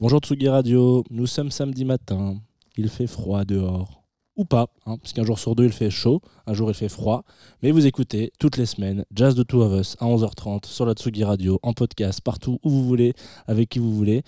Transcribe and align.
Bonjour 0.00 0.20
Tsugi 0.20 0.48
Radio, 0.48 1.04
nous 1.10 1.26
sommes 1.26 1.50
samedi 1.50 1.84
matin, 1.84 2.38
il 2.78 2.88
fait 2.88 3.06
froid 3.06 3.44
dehors. 3.44 4.02
Ou 4.34 4.46
pas, 4.46 4.68
hein, 4.86 4.96
parce 4.96 5.12
qu'un 5.12 5.26
jour 5.26 5.38
sur 5.38 5.54
deux 5.54 5.66
il 5.66 5.72
fait 5.72 5.90
chaud, 5.90 6.22
un 6.46 6.54
jour 6.54 6.70
il 6.70 6.74
fait 6.74 6.88
froid. 6.88 7.22
Mais 7.62 7.70
vous 7.70 7.84
écoutez 7.84 8.32
toutes 8.38 8.56
les 8.56 8.64
semaines 8.64 9.04
Jazz 9.14 9.34
de 9.34 9.42
Two 9.42 9.60
of 9.60 9.78
Us 9.78 9.96
à 10.00 10.06
11h30 10.06 10.64
sur 10.64 10.86
la 10.86 10.94
Tsugi 10.94 11.22
Radio, 11.22 11.60
en 11.62 11.74
podcast, 11.74 12.22
partout 12.22 12.58
où 12.62 12.70
vous 12.70 12.82
voulez, 12.82 13.12
avec 13.46 13.68
qui 13.68 13.78
vous 13.78 13.94
voulez. 13.94 14.22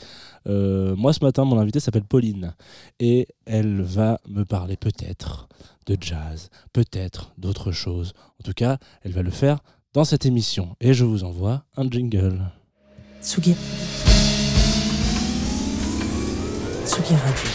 Euh, 0.47 0.95
moi 0.95 1.15
ce 1.15 1.25
matin, 1.25 1.47
mon 1.47 1.59
invité 1.59 1.81
s'appelle 1.81 2.05
Pauline 2.05 2.53
et 3.01 3.27
elle 3.47 3.81
va 3.81 4.21
me 4.29 4.45
parler 4.45 4.77
peut-être 4.77 5.49
de 5.87 5.97
jazz, 5.99 6.51
peut-être 6.75 7.33
d'autres 7.39 7.73
choses. 7.73 8.13
En 8.39 8.45
tout 8.45 8.53
cas, 8.55 8.77
elle 9.05 9.13
va 9.13 9.23
le 9.23 9.31
faire 9.31 9.61
dans 9.95 10.05
cette 10.05 10.27
émission. 10.27 10.77
Et 10.83 10.93
je 10.93 11.07
vous 11.07 11.25
envoie 11.25 11.65
un 11.79 11.89
jingle. 11.89 12.43
Tsugi. 13.23 13.55
Tsugi 16.85 17.15
Radio. 17.15 17.51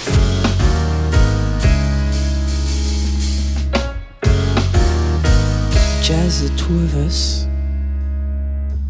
Jazz 6.02 6.42
The 6.42 6.50
Two 6.56 6.74
of 6.86 6.96
Us. 7.06 7.46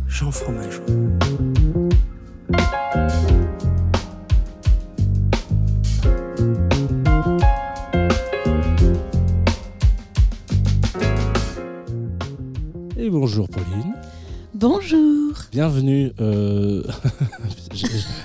Jean 0.07 0.31
Fromageau. 0.31 0.83
Et 12.95 13.09
bonjour 13.09 13.47
Pauline. 13.49 13.96
Bonjour. 14.59 15.33
Bienvenue. 15.51 16.11
euh, 16.19 16.81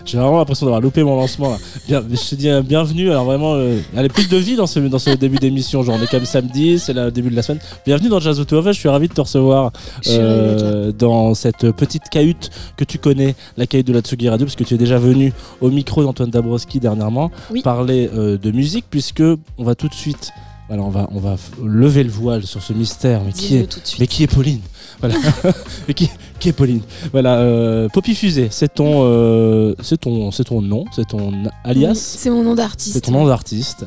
J'ai 0.07 0.17
vraiment 0.17 0.39
l'impression 0.39 0.65
d'avoir 0.65 0.81
loupé 0.81 1.03
mon 1.03 1.15
lancement. 1.15 1.51
Là. 1.51 1.57
Bien, 1.87 2.03
je 2.11 2.31
te 2.31 2.35
dis 2.35 2.49
euh, 2.49 2.63
bienvenue. 2.63 3.11
Alors 3.11 3.27
vraiment, 3.27 3.53
euh, 3.55 3.79
elle 3.95 4.07
est 4.07 4.09
plus 4.09 4.31
de 4.31 4.39
vie 4.39 4.57
dans 4.57 4.67
ce, 4.67 4.81
dans 4.81 4.99
ce 4.99 5.11
début 5.11 5.37
d'émission. 5.37 5.83
Genre, 5.83 5.97
on 6.01 6.03
est 6.03 6.11
comme 6.11 6.25
samedi, 6.25 6.79
c'est 6.79 6.95
le 6.95 7.11
début 7.11 7.29
de 7.29 7.37
la 7.37 7.43
semaine. 7.43 7.61
Bienvenue 7.85 8.09
dans 8.09 8.19
Jazz 8.19 8.41
Auto 8.41 8.63
Je 8.63 8.73
suis 8.73 8.89
ravi 8.89 9.09
de 9.09 9.13
te 9.13 9.21
recevoir 9.21 9.73
euh, 10.07 10.91
dans 10.93 11.35
cette 11.35 11.71
petite 11.73 12.05
cahute 12.11 12.49
que 12.79 12.85
tu 12.85 12.97
connais, 12.99 13.35
la 13.59 13.67
cahute 13.67 13.87
de 13.87 13.93
la 13.93 14.01
Tsugi 14.01 14.31
Radio, 14.31 14.47
parce 14.47 14.57
que 14.57 14.65
tu 14.65 14.73
es 14.73 14.79
déjà 14.79 14.99
venu 14.99 15.35
au 15.61 15.69
micro 15.69 16.03
d'Antoine 16.03 16.31
Dabrowski 16.31 16.81
dernièrement 16.81 17.31
Oui. 17.51 17.61
parler 17.61 18.09
de 18.09 18.51
musique, 18.53 18.87
puisque 18.89 19.23
on 19.59 19.65
va 19.65 19.75
tout 19.75 19.89
de 19.89 19.95
suite. 19.95 20.31
Voilà, 20.69 20.85
on 20.85 20.91
va, 20.91 21.09
on 21.13 21.19
va 21.21 21.37
lever 21.63 22.03
le 22.03 22.11
voile 22.11 22.45
sur 22.47 22.63
ce 22.63 22.73
mystère. 22.73 23.21
Mais 23.27 23.33
qui 23.33 23.57
est, 23.57 23.99
mais 24.01 24.07
qui 24.07 24.23
est 24.23 24.27
Pauline? 24.27 24.61
Voilà. 25.03 25.17
Qui, 25.95 26.09
qui 26.39 26.49
est 26.49 26.53
Pauline 26.53 26.81
Voilà. 27.13 27.37
Euh, 27.37 27.89
Poppy 27.93 28.15
Fusée, 28.15 28.49
c'est 28.51 28.73
ton, 28.75 29.03
euh, 29.05 29.75
c'est 29.83 29.99
ton, 30.01 30.31
c'est 30.31 30.45
ton 30.45 30.63
nom, 30.63 30.85
c'est 30.95 31.07
ton 31.07 31.33
alias, 31.65 31.95
C'est 32.17 32.31
mon 32.31 32.43
nom 32.43 32.55
d'artiste. 32.55 32.95
c'est 32.95 33.01
ton 33.03 33.13
nom 33.13 33.27
d'artiste. 33.27 33.85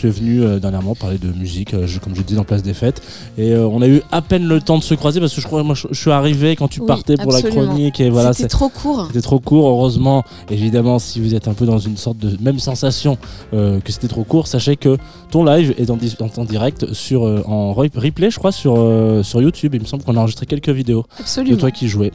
Tu 0.00 0.06
es 0.06 0.10
venu 0.10 0.42
euh, 0.42 0.58
dernièrement 0.58 0.94
parler 0.94 1.18
de 1.18 1.30
musique, 1.30 1.74
euh, 1.74 1.86
je- 1.86 1.98
comme 1.98 2.16
je 2.16 2.22
disais, 2.22 2.36
dans 2.38 2.44
Place 2.44 2.62
des 2.62 2.72
Fêtes. 2.72 3.02
Et 3.36 3.52
euh, 3.52 3.66
on 3.66 3.82
a 3.82 3.86
eu 3.86 4.00
à 4.10 4.22
peine 4.22 4.48
le 4.48 4.58
temps 4.62 4.78
de 4.78 4.82
se 4.82 4.94
croiser 4.94 5.20
parce 5.20 5.34
que 5.34 5.42
je 5.42 5.46
crois, 5.46 5.62
moi, 5.62 5.74
je, 5.74 5.88
je 5.90 6.00
suis 6.00 6.10
arrivé 6.10 6.56
quand 6.56 6.68
tu 6.68 6.80
Oui, 6.80 6.86
partais 6.86 7.16
pour 7.18 7.30
la 7.32 7.36
absolument. 7.38 7.66
chronique. 7.66 8.00
Et 8.00 8.08
voilà, 8.08 8.32
C'était 8.32 8.44
c'est- 8.44 8.48
trop 8.48 8.70
court. 8.70 9.08
c'était 9.08 9.20
trop 9.20 9.40
court, 9.40 9.68
heureusement. 9.68 10.24
Évidemment, 10.50 10.98
si 10.98 11.20
vous 11.20 11.34
êtes 11.34 11.48
un 11.48 11.52
peu 11.52 11.66
dans 11.66 11.78
une 11.78 11.98
sorte 11.98 12.16
de 12.16 12.34
même 12.42 12.58
sensation 12.58 13.18
euh, 13.52 13.78
que 13.80 13.92
c'était 13.92 14.08
trop 14.08 14.24
court, 14.24 14.46
sachez 14.46 14.76
que 14.76 14.96
ton 15.30 15.44
live 15.44 15.74
est 15.76 15.90
en, 15.90 15.98
dis- 15.98 16.16
en- 16.18 16.40
en 16.40 16.44
direct 16.46 16.94
sur, 16.94 17.26
euh, 17.26 17.42
en 17.44 17.74
re- 17.74 17.90
replay, 17.94 18.30
je 18.30 18.38
crois, 18.38 18.52
sur, 18.52 18.76
euh, 18.78 19.22
sur 19.22 19.42
YouTube. 19.42 19.74
Il 19.74 19.82
me 19.82 19.86
semble 19.86 20.02
qu'on 20.02 20.16
a 20.16 20.20
enregistré 20.20 20.46
quelques 20.46 20.70
vidéos 20.70 21.02
de 21.02 21.20
Absolument. 21.22 21.58
toi 21.58 21.70
qui 21.70 21.88
jouais. 21.88 22.12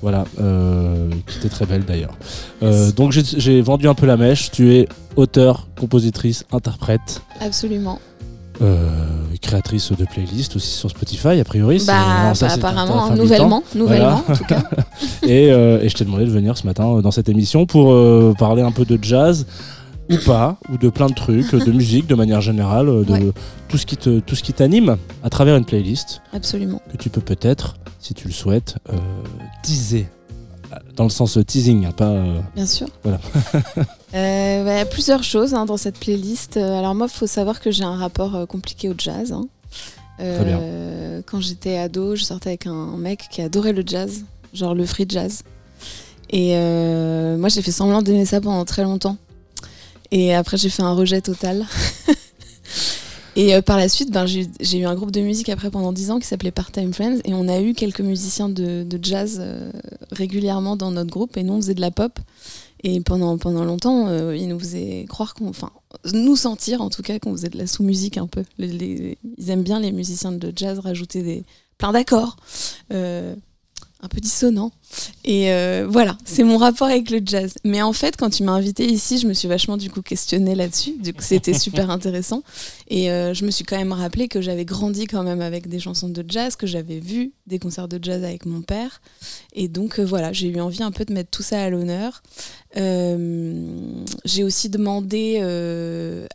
Voilà, 0.00 0.24
euh, 0.40 1.10
qui 1.26 1.36
était 1.36 1.50
très 1.50 1.66
belle 1.66 1.84
d'ailleurs. 1.84 2.16
Euh, 2.62 2.70
Merci. 2.70 2.94
donc 2.94 3.12
j'ai- 3.12 3.22
j'ai 3.38 3.60
vendu 3.60 3.88
un 3.88 3.94
peu 3.94 4.06
la 4.06 4.16
mèche. 4.16 4.50
Tu 4.50 4.72
es 4.74 4.88
auteur, 5.16 5.66
compositrice, 5.78 6.44
interprète, 6.52 7.22
Absolument. 7.40 7.98
euh, 8.62 8.88
créatrice 9.40 9.92
de 9.92 10.04
playlists 10.04 10.56
aussi 10.56 10.70
sur 10.70 10.90
Spotify, 10.90 11.38
a 11.40 11.44
priori. 11.44 11.82
Bah, 11.86 12.34
ça, 12.34 12.48
bah, 12.48 12.52
apparemment, 12.54 13.10
nouvellement, 13.14 13.62
nouvellement 13.74 14.22
en 14.28 14.34
tout 14.34 14.44
cas. 14.44 14.62
et, 15.22 15.50
euh, 15.52 15.80
et 15.82 15.88
je 15.88 15.94
t'ai 15.94 16.04
demandé 16.04 16.24
de 16.24 16.30
venir 16.30 16.56
ce 16.58 16.66
matin 16.66 16.96
euh, 16.96 17.02
dans 17.02 17.10
cette 17.10 17.28
émission 17.28 17.66
pour 17.66 17.92
euh, 17.92 18.34
parler 18.38 18.62
un 18.62 18.72
peu 18.72 18.84
de 18.84 18.98
jazz 19.02 19.46
ou 20.10 20.16
pas, 20.24 20.56
ou 20.72 20.78
de 20.78 20.88
plein 20.88 21.06
de 21.08 21.14
trucs, 21.14 21.52
de 21.54 21.72
musique 21.72 22.06
de 22.06 22.14
manière 22.14 22.40
générale, 22.40 22.86
de 22.86 23.12
Ouais. 23.12 23.32
tout 23.68 23.76
ce 23.78 23.86
qui 23.86 23.96
te, 23.96 24.20
tout 24.20 24.34
ce 24.36 24.42
qui 24.42 24.52
t'anime 24.52 24.96
à 25.22 25.30
travers 25.30 25.56
une 25.56 25.64
playlist 25.64 26.22
Absolument. 26.32 26.80
que 26.92 26.96
tu 26.96 27.10
peux 27.10 27.20
peut-être, 27.20 27.76
si 28.00 28.14
tu 28.14 28.26
le 28.28 28.32
souhaites, 28.34 28.76
teaser. 29.62 30.08
Dans 30.96 31.04
le 31.04 31.10
sens 31.10 31.38
teasing, 31.46 31.86
hein, 31.86 31.92
pas. 31.92 32.12
Bien 32.54 32.66
sûr. 32.66 32.86
Voilà. 33.02 33.18
Euh, 34.14 34.64
bah, 34.64 34.84
plusieurs 34.86 35.22
choses 35.24 35.54
hein, 35.54 35.66
dans 35.66 35.76
cette 35.76 35.98
playlist. 35.98 36.56
Euh, 36.56 36.78
Alors 36.78 36.94
moi, 36.94 37.08
il 37.10 37.14
faut 37.16 37.26
savoir 37.26 37.60
que 37.60 37.70
j'ai 37.70 37.84
un 37.84 37.96
rapport 37.96 38.34
euh, 38.34 38.46
compliqué 38.46 38.88
au 38.88 38.94
jazz. 38.96 39.32
hein. 39.32 39.46
Très 40.18 40.44
bien. 40.44 40.58
Euh, 40.60 41.22
Quand 41.26 41.40
j'étais 41.40 41.76
ado, 41.76 42.16
je 42.16 42.24
sortais 42.24 42.50
avec 42.50 42.66
un 42.66 42.96
mec 42.96 43.24
qui 43.30 43.42
adorait 43.42 43.72
le 43.74 43.82
jazz, 43.84 44.24
genre 44.54 44.74
le 44.74 44.86
free 44.86 45.06
jazz. 45.08 45.42
Et 46.30 46.54
moi, 47.36 47.48
j'ai 47.48 47.62
fait 47.62 47.70
semblant 47.72 48.02
d'aimer 48.02 48.24
ça 48.24 48.40
pendant 48.40 48.64
très 48.64 48.82
longtemps. 48.82 49.16
Et 50.12 50.34
après, 50.34 50.56
j'ai 50.56 50.68
fait 50.70 50.82
un 50.82 50.92
rejet 50.94 51.20
total. 51.20 51.66
Et 53.36 53.54
euh, 53.54 53.60
par 53.60 53.76
la 53.76 53.90
suite, 53.90 54.10
ben, 54.10 54.24
j'ai 54.24 54.48
j'ai 54.60 54.78
eu 54.78 54.86
un 54.86 54.94
groupe 54.94 55.10
de 55.10 55.20
musique 55.20 55.50
après 55.50 55.70
pendant 55.70 55.92
10 55.92 56.10
ans 56.10 56.18
qui 56.18 56.26
s'appelait 56.26 56.50
Part-Time 56.52 56.94
Friends. 56.94 57.18
Et 57.26 57.34
on 57.34 57.48
a 57.48 57.60
eu 57.60 57.74
quelques 57.74 58.00
musiciens 58.00 58.48
de, 58.48 58.82
de 58.82 58.98
jazz 59.02 59.36
euh, 59.40 59.70
régulièrement 60.10 60.74
dans 60.76 60.90
notre 60.90 61.10
groupe. 61.10 61.36
Et 61.36 61.42
nous, 61.42 61.52
on 61.52 61.56
faisait 61.60 61.74
de 61.74 61.82
la 61.82 61.90
pop. 61.90 62.18
Et 62.82 63.00
pendant, 63.00 63.38
pendant 63.38 63.64
longtemps, 63.64 64.08
euh, 64.08 64.36
ils 64.36 64.48
nous 64.48 64.58
faisaient 64.58 65.06
croire 65.08 65.34
qu'on. 65.34 65.48
Enfin, 65.48 65.70
nous 66.12 66.36
sentir 66.36 66.82
en 66.82 66.90
tout 66.90 67.02
cas 67.02 67.18
qu'on 67.18 67.32
faisait 67.32 67.48
de 67.48 67.58
la 67.58 67.66
sous-musique 67.66 68.18
un 68.18 68.26
peu. 68.26 68.44
Ils 68.58 69.16
aiment 69.48 69.62
bien 69.62 69.80
les 69.80 69.92
musiciens 69.92 70.32
de 70.32 70.52
jazz 70.54 70.78
rajouter 70.78 71.22
des, 71.22 71.44
plein 71.78 71.92
d'accords. 71.92 72.36
euh, 72.92 73.34
un 74.00 74.08
peu 74.08 74.20
dissonants. 74.20 74.72
Et 75.24 75.52
euh, 75.52 75.86
voilà, 75.88 76.16
c'est 76.24 76.44
mon 76.44 76.56
rapport 76.56 76.86
avec 76.86 77.10
le 77.10 77.20
jazz. 77.24 77.54
Mais 77.64 77.82
en 77.82 77.92
fait, 77.92 78.16
quand 78.16 78.30
tu 78.30 78.44
m'as 78.44 78.52
invité 78.52 78.86
ici, 78.86 79.18
je 79.18 79.26
me 79.26 79.34
suis 79.34 79.48
vachement 79.48 79.76
du 79.76 79.90
coup 79.90 80.02
questionnée 80.02 80.54
là-dessus. 80.54 80.94
Du 80.98 81.12
coup, 81.12 81.22
c'était 81.22 81.54
super 81.58 81.90
intéressant. 81.90 82.42
Et 82.88 83.10
euh, 83.10 83.34
je 83.34 83.44
me 83.44 83.50
suis 83.50 83.64
quand 83.64 83.76
même 83.76 83.92
rappelé 83.92 84.28
que 84.28 84.40
j'avais 84.40 84.64
grandi 84.64 85.06
quand 85.06 85.24
même 85.24 85.40
avec 85.40 85.68
des 85.68 85.80
chansons 85.80 86.08
de 86.08 86.24
jazz, 86.26 86.56
que 86.56 86.66
j'avais 86.66 87.00
vu 87.00 87.32
des 87.46 87.58
concerts 87.58 87.88
de 87.88 87.98
jazz 88.00 88.22
avec 88.22 88.46
mon 88.46 88.62
père. 88.62 89.00
Et 89.52 89.68
donc 89.68 89.98
euh, 89.98 90.04
voilà, 90.04 90.32
j'ai 90.32 90.48
eu 90.48 90.60
envie 90.60 90.82
un 90.82 90.92
peu 90.92 91.04
de 91.04 91.12
mettre 91.12 91.30
tout 91.30 91.42
ça 91.42 91.62
à 91.62 91.70
l'honneur. 91.70 92.22
J'ai 92.76 94.44
aussi 94.44 94.68
demandé 94.68 95.38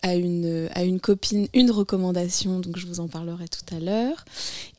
à, 0.02 0.16
une, 0.16 0.70
à 0.74 0.84
une 0.84 1.00
copine 1.00 1.48
une 1.54 1.70
recommandation, 1.70 2.60
donc 2.60 2.78
je 2.80 2.88
vous 2.88 3.00
en 3.00 3.08
parlerai 3.08 3.46
tout 3.48 3.76
à 3.76 3.80
l'heure. 3.80 4.26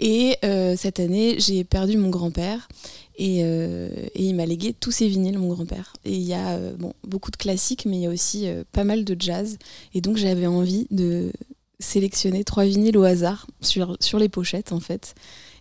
Et 0.00 0.38
cette 0.76 0.98
année, 0.98 1.36
j'ai 1.38 1.62
perdu 1.62 1.96
mon 1.96 2.10
grand-père. 2.10 2.66
Et, 3.18 3.40
euh, 3.44 3.90
et 4.14 4.24
il 4.24 4.34
m'a 4.34 4.46
légué 4.46 4.72
tous 4.72 4.90
ses 4.90 5.06
vinyles, 5.08 5.38
mon 5.38 5.48
grand-père. 5.48 5.92
Et 6.04 6.14
il 6.14 6.22
y 6.22 6.32
a 6.34 6.50
euh, 6.56 6.74
bon, 6.78 6.94
beaucoup 7.06 7.30
de 7.30 7.36
classiques, 7.36 7.84
mais 7.86 7.98
il 7.98 8.02
y 8.02 8.06
a 8.06 8.10
aussi 8.10 8.46
euh, 8.48 8.64
pas 8.72 8.84
mal 8.84 9.04
de 9.04 9.16
jazz. 9.18 9.58
Et 9.94 10.00
donc 10.00 10.16
j'avais 10.16 10.46
envie 10.46 10.86
de 10.90 11.30
sélectionner 11.78 12.44
trois 12.44 12.64
vinyles 12.64 12.96
au 12.96 13.02
hasard 13.04 13.46
sur, 13.60 13.96
sur 14.00 14.18
les 14.18 14.28
pochettes, 14.28 14.72
en 14.72 14.80
fait, 14.80 15.14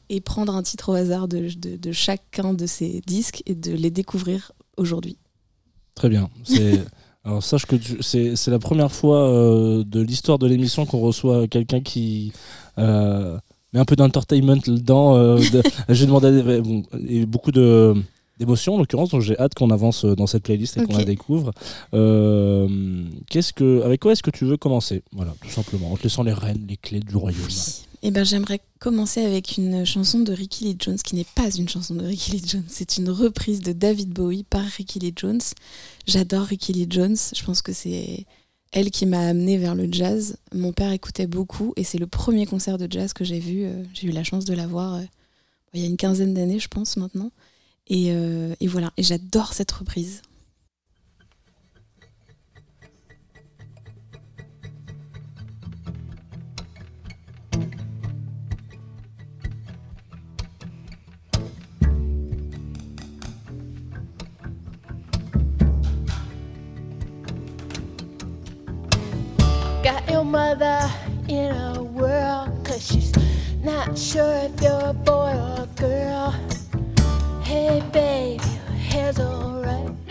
et 0.09 0.22
prendre 0.22 0.56
un 0.56 0.63
titre 0.63 0.90
au 0.90 0.94
hasard 0.94 1.28
de, 1.28 1.50
de- 1.57 1.75
de 1.78 1.91
chacun 1.91 2.53
de 2.53 2.66
ces 2.66 3.01
disques 3.06 3.44
et 3.45 3.56
de 3.56 3.72
les 3.73 3.90
découvrir 3.91 4.51
aujourd'hui. 4.78 5.17
Très 5.95 6.09
bien. 6.09 6.29
Alors 7.23 7.44
sache 7.44 7.66
que 7.67 7.75
c'est 8.01 8.35
c'est 8.35 8.50
la 8.50 8.57
première 8.57 8.91
fois 8.91 9.28
de 9.85 10.01
l'histoire 10.01 10.40
de 10.40 10.47
l'émission 10.47 10.88
qu'on 10.88 11.00
reçoit 11.01 11.47
quelqu'un 11.47 11.79
qui 11.81 12.31
euh, 13.73 13.77
met 13.77 13.79
un 13.79 13.85
peu 13.85 13.95
d'entertainment 13.95 14.57
dedans. 14.65 15.15
euh, 15.15 15.37
de- 15.51 15.63
J'ai 15.89 16.05
demandé 16.05 16.61
et 17.07 17.25
beaucoup 17.25 17.51
de 17.51 17.93
d'émotions 18.39 18.73
en 18.73 18.77
l'occurrence, 18.79 19.09
donc 19.09 19.21
j'ai 19.21 19.37
hâte 19.37 19.53
qu'on 19.53 19.69
avance 19.69 20.03
dans 20.03 20.25
cette 20.25 20.41
playlist 20.41 20.75
et 20.77 20.83
qu'on 20.83 20.97
la 20.97 21.03
découvre. 21.03 21.51
Euh, 21.93 23.03
Qu'est-ce 23.29 23.53
que, 23.53 23.84
avec 23.84 24.01
quoi 24.01 24.13
est-ce 24.13 24.23
que 24.23 24.31
tu 24.31 24.46
veux 24.46 24.57
commencer? 24.57 25.03
Voilà, 25.11 25.34
tout 25.41 25.49
simplement, 25.49 25.91
en 25.91 25.97
te 25.97 26.03
laissant 26.03 26.23
les 26.23 26.34
rênes, 26.34 26.66
les 26.67 26.78
clés 26.78 27.01
du 27.01 27.16
royaume. 27.16 27.40
Et 28.03 28.09
ben 28.09 28.23
j'aimerais 28.25 28.59
commencer 28.79 29.23
avec 29.23 29.57
une 29.57 29.85
chanson 29.85 30.19
de 30.22 30.34
Ricky 30.34 30.63
Lee 30.63 30.75
Jones 30.79 30.97
qui 30.97 31.16
n'est 31.16 31.28
pas 31.35 31.51
une 31.55 31.69
chanson 31.69 31.93
de 31.93 32.03
Ricky 32.03 32.31
Lee 32.31 32.43
Jones, 32.43 32.63
c'est 32.67 32.97
une 32.97 33.11
reprise 33.11 33.61
de 33.61 33.73
David 33.73 34.09
Bowie 34.09 34.43
par 34.43 34.63
Ricky 34.63 34.97
Lee 34.97 35.13
Jones. 35.16 35.40
J'adore 36.07 36.46
Ricky 36.46 36.73
Lee 36.73 36.87
Jones, 36.90 37.16
je 37.35 37.43
pense 37.43 37.61
que 37.61 37.73
c'est 37.73 38.25
elle 38.72 38.91
qui 38.91 39.06
m'a 39.06 39.28
amenée 39.28 39.58
vers 39.58 39.76
le 39.76 39.88
jazz. 39.91 40.38
Mon 40.53 40.72
père 40.73 40.91
écoutait 40.91 41.28
beaucoup 41.28 41.73
et 41.76 41.84
c'est 41.84 41.97
le 41.97 42.08
premier 42.08 42.46
concert 42.46 42.78
de 42.78 42.88
jazz 42.90 43.14
que 43.14 43.23
j'ai 43.23 43.40
vu. 43.40 43.66
euh, 43.66 43.84
J'ai 43.94 44.08
eu 44.08 44.12
la 44.12 44.23
chance 44.23 44.46
de 44.46 44.53
la 44.53 44.68
voir 44.68 44.96
euh, 44.96 45.02
il 45.73 45.82
y 45.82 45.84
a 45.85 45.88
une 45.88 45.97
quinzaine 45.97 46.34
d'années, 46.34 46.59
je 46.59 46.68
pense 46.68 46.97
maintenant. 46.97 47.32
Et, 47.88 48.08
euh, 48.12 48.53
et 48.59 48.68
voilà, 48.68 48.91
et 48.97 49.03
j'adore 49.03 49.53
cette 49.53 49.72
reprise. 49.72 50.22
got 69.91 70.09
your 70.09 70.23
mother 70.23 70.90
in 71.28 71.52
a 71.52 71.84
whirl, 71.84 72.47
cause 72.64 72.85
she's 72.88 73.11
not 73.61 73.97
sure 73.97 74.35
if 74.35 74.61
you're 74.61 74.85
a 74.85 74.93
boy 74.93 75.34
or 75.34 75.64
a 75.64 75.70
girl. 75.76 76.32
Hey, 77.43 77.84
babe, 77.91 78.40
your 78.41 78.78
hair's 78.78 79.20
alright. 79.20 80.10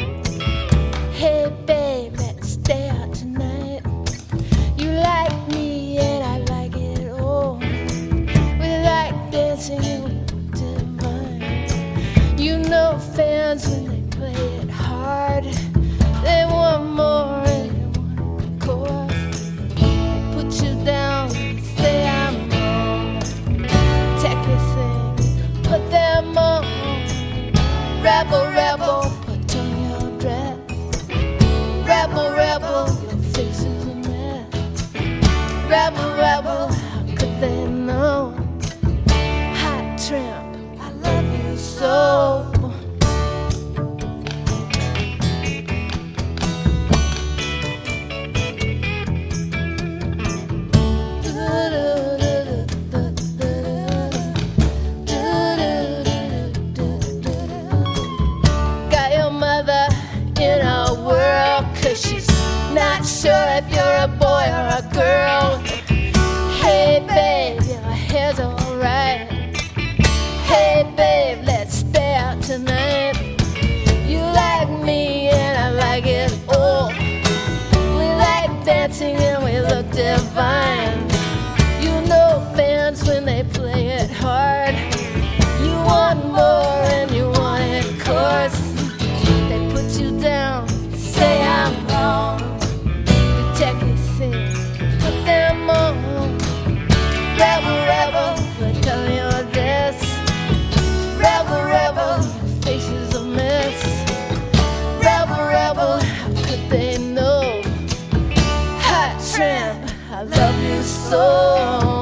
soul. 110.83 112.00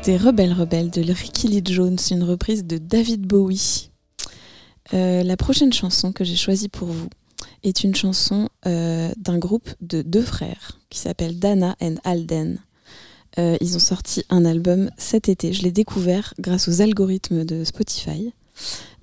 écouter 0.00 0.16
Rebelle 0.16 0.54
Rebelle 0.54 0.88
de 0.88 1.02
Ricky 1.12 1.46
Lee 1.46 1.62
Jones, 1.62 1.98
une 2.10 2.22
reprise 2.22 2.64
de 2.64 2.78
David 2.78 3.26
Bowie. 3.26 3.90
Euh, 4.94 5.22
la 5.22 5.36
prochaine 5.36 5.74
chanson 5.74 6.10
que 6.12 6.24
j'ai 6.24 6.36
choisie 6.36 6.70
pour 6.70 6.88
vous 6.88 7.10
est 7.64 7.84
une 7.84 7.94
chanson 7.94 8.48
euh, 8.66 9.12
d'un 9.18 9.36
groupe 9.36 9.68
de 9.82 10.00
deux 10.00 10.22
frères 10.22 10.80
qui 10.88 10.98
s'appelle 10.98 11.38
Dana 11.38 11.76
and 11.82 11.96
Alden. 12.04 12.60
Euh, 13.38 13.58
ils 13.60 13.76
ont 13.76 13.80
sorti 13.80 14.24
un 14.30 14.46
album 14.46 14.90
cet 14.96 15.28
été. 15.28 15.52
Je 15.52 15.64
l'ai 15.64 15.70
découvert 15.70 16.32
grâce 16.38 16.66
aux 16.68 16.80
algorithmes 16.80 17.44
de 17.44 17.62
Spotify. 17.64 18.32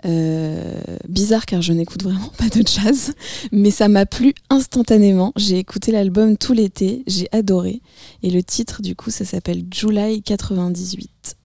Euh, 0.06 0.80
bizarre 1.08 1.46
car 1.46 1.62
je 1.62 1.74
n'écoute 1.74 2.04
vraiment 2.04 2.32
pas 2.38 2.50
de 2.50 2.66
jazz, 2.66 3.14
mais 3.52 3.72
ça 3.72 3.88
m'a 3.88 4.06
plu 4.06 4.34
instantanément. 4.50 5.34
J'ai 5.36 5.58
écouté 5.58 5.92
l'album 5.92 6.38
tout 6.38 6.54
l'été, 6.54 7.04
j'ai 7.08 7.28
adoré. 7.32 7.82
Et 8.24 8.30
le 8.30 8.44
titre 8.44 8.82
du 8.82 8.96
coup, 8.96 9.10
ça 9.10 9.26
s'appelle 9.26 9.64
July 9.72 10.22
98. 10.22 11.38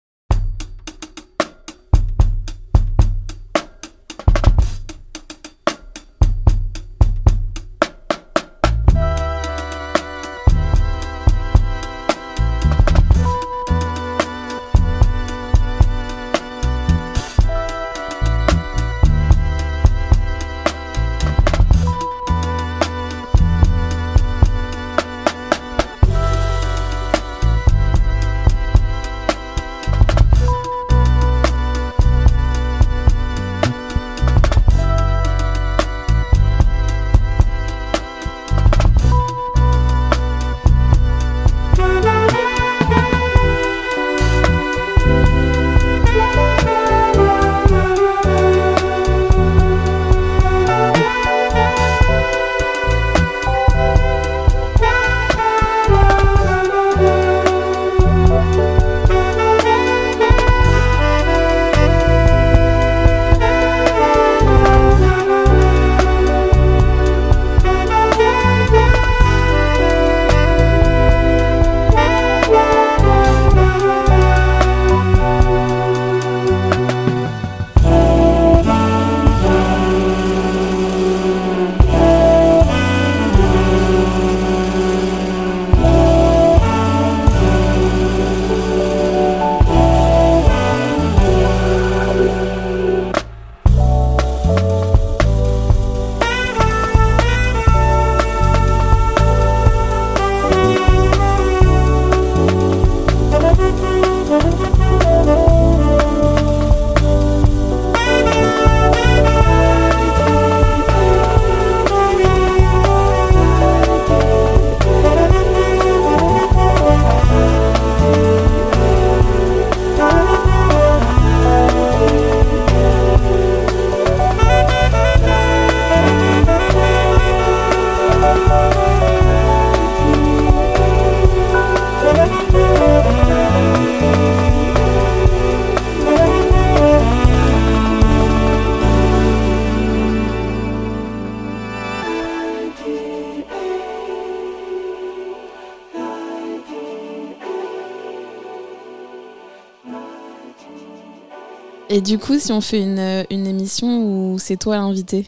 Et 151.92 152.00
du 152.00 152.16
coup, 152.16 152.38
si 152.38 152.52
on 152.52 152.62
fait 152.62 152.80
une, 152.80 152.98
euh, 152.98 153.22
une 153.30 153.46
émission 153.46 154.32
où 154.32 154.38
c'est 154.38 154.56
toi 154.56 154.76
l'invité 154.76 155.26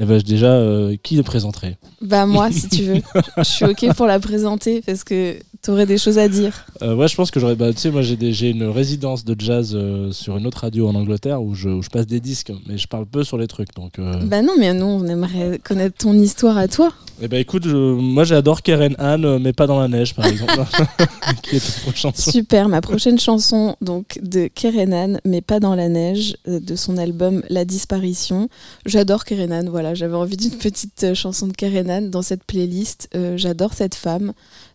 Eh 0.00 0.04
ben, 0.04 0.20
déjà, 0.20 0.48
euh, 0.48 0.96
qui 1.00 1.14
le 1.14 1.22
présenterait? 1.22 1.78
Bah 2.00 2.26
moi, 2.26 2.50
si 2.50 2.68
tu 2.68 2.82
veux. 2.82 3.00
Je 3.36 3.42
suis 3.44 3.64
ok 3.64 3.94
pour 3.94 4.06
la 4.06 4.18
présenter 4.18 4.82
parce 4.84 5.04
que 5.04 5.36
t'aurais 5.62 5.86
des 5.86 5.98
choses 5.98 6.18
à 6.18 6.28
dire. 6.28 6.64
Euh, 6.82 6.94
ouais, 6.94 7.08
je 7.08 7.14
pense 7.14 7.30
que 7.30 7.38
j'aurais. 7.40 7.54
Bah, 7.56 7.72
tu 7.72 7.78
sais, 7.78 7.90
moi, 7.90 8.02
j'ai 8.02 8.50
une 8.50 8.64
résidence 8.64 9.24
de 9.24 9.34
jazz 9.38 9.72
euh, 9.74 10.10
sur 10.12 10.36
une 10.36 10.46
autre 10.46 10.58
radio 10.62 10.88
en 10.88 10.94
Angleterre 10.94 11.42
où 11.42 11.54
je, 11.54 11.68
où 11.68 11.82
je 11.82 11.88
passe 11.88 12.06
des 12.06 12.20
disques, 12.20 12.52
mais 12.66 12.78
je 12.78 12.86
parle 12.88 13.06
peu 13.06 13.24
sur 13.24 13.38
les 13.38 13.46
trucs. 13.46 13.74
Donc, 13.74 13.98
euh, 13.98 14.16
Bah 14.24 14.42
non, 14.42 14.52
mais 14.58 14.72
nous, 14.74 14.86
on 14.86 15.06
aimerait 15.06 15.60
connaître 15.62 15.96
ton 15.98 16.14
histoire 16.14 16.56
à 16.58 16.68
toi. 16.68 16.92
eh 17.22 17.28
ben, 17.28 17.38
écoute, 17.38 17.64
je- 17.66 17.76
moi, 17.94 18.24
j'adore 18.24 18.62
Karen 18.62 18.94
Anne, 18.98 19.38
mais 19.38 19.52
pas 19.52 19.66
dans 19.66 19.78
la 19.78 19.88
neige, 19.88 20.14
par 20.14 20.26
exemple, 20.26 20.52
qui 21.42 21.56
est 21.56 21.94
chanson. 21.94 22.30
Super, 22.30 22.68
ma 22.68 22.80
prochaine 22.80 23.18
chanson 23.18 23.76
donc 23.80 24.18
de 24.22 24.46
Kerenan, 24.48 25.18
mais 25.24 25.40
pas 25.42 25.60
dans 25.60 25.74
la 25.74 25.88
neige, 25.88 26.36
de 26.46 26.76
son 26.76 26.96
album 26.96 27.42
La 27.50 27.64
disparition. 27.64 28.48
J'adore 28.86 29.24
Kerenan, 29.24 29.68
voilà, 29.70 29.94
j'avais 29.94 30.14
envie 30.16 30.36
d'une 30.36 30.50
petite 30.58 31.14
chanson 31.14 31.46
de 31.48 31.52
Kerenan 31.52 32.08
dans 32.10 32.22
cette 32.22 32.44
playlist. 32.44 33.08
J'adore 33.36 33.74
cette 33.74 33.94
femme. 33.94 34.32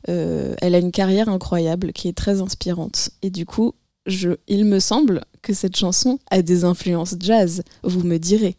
Euh, 0.10 0.56
elle 0.62 0.76
a 0.76 0.80
une 0.80 0.92
carrière 0.92 1.30
incroyable 1.30 1.94
qui 1.94 2.08
est 2.08 2.18
très 2.18 2.42
inspirante. 2.42 3.10
Et 3.22 3.30
du 3.30 3.46
coup, 3.46 3.74
il 4.48 4.66
me 4.66 4.80
semble 4.80 5.22
que 5.42 5.54
cette 5.54 5.76
chanson 5.76 6.20
a 6.30 6.42
des 6.42 6.64
influences 6.64 7.16
jazz. 7.20 7.64
Vous 7.84 8.04
me 8.04 8.18
direz. 8.18 8.56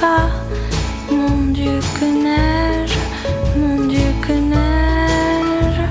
Pas. 0.00 0.30
Mon 1.10 1.52
Dieu 1.52 1.78
que 1.98 2.04
neige, 2.04 2.98
mon 3.56 3.86
Dieu 3.86 4.10
que 4.26 4.32
neige, 4.32 5.82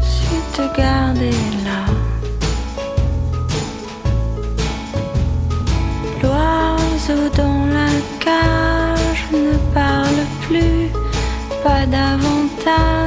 su 0.00 0.34
te 0.54 0.64
garder 0.80 1.38
là. 1.66 1.80
L'oiseau 6.22 7.28
dans 7.36 7.66
la 7.78 7.90
cage 8.24 9.24
ne 9.32 9.56
parle 9.72 10.22
plus, 10.46 10.90
pas 11.62 11.84
davantage, 11.86 12.97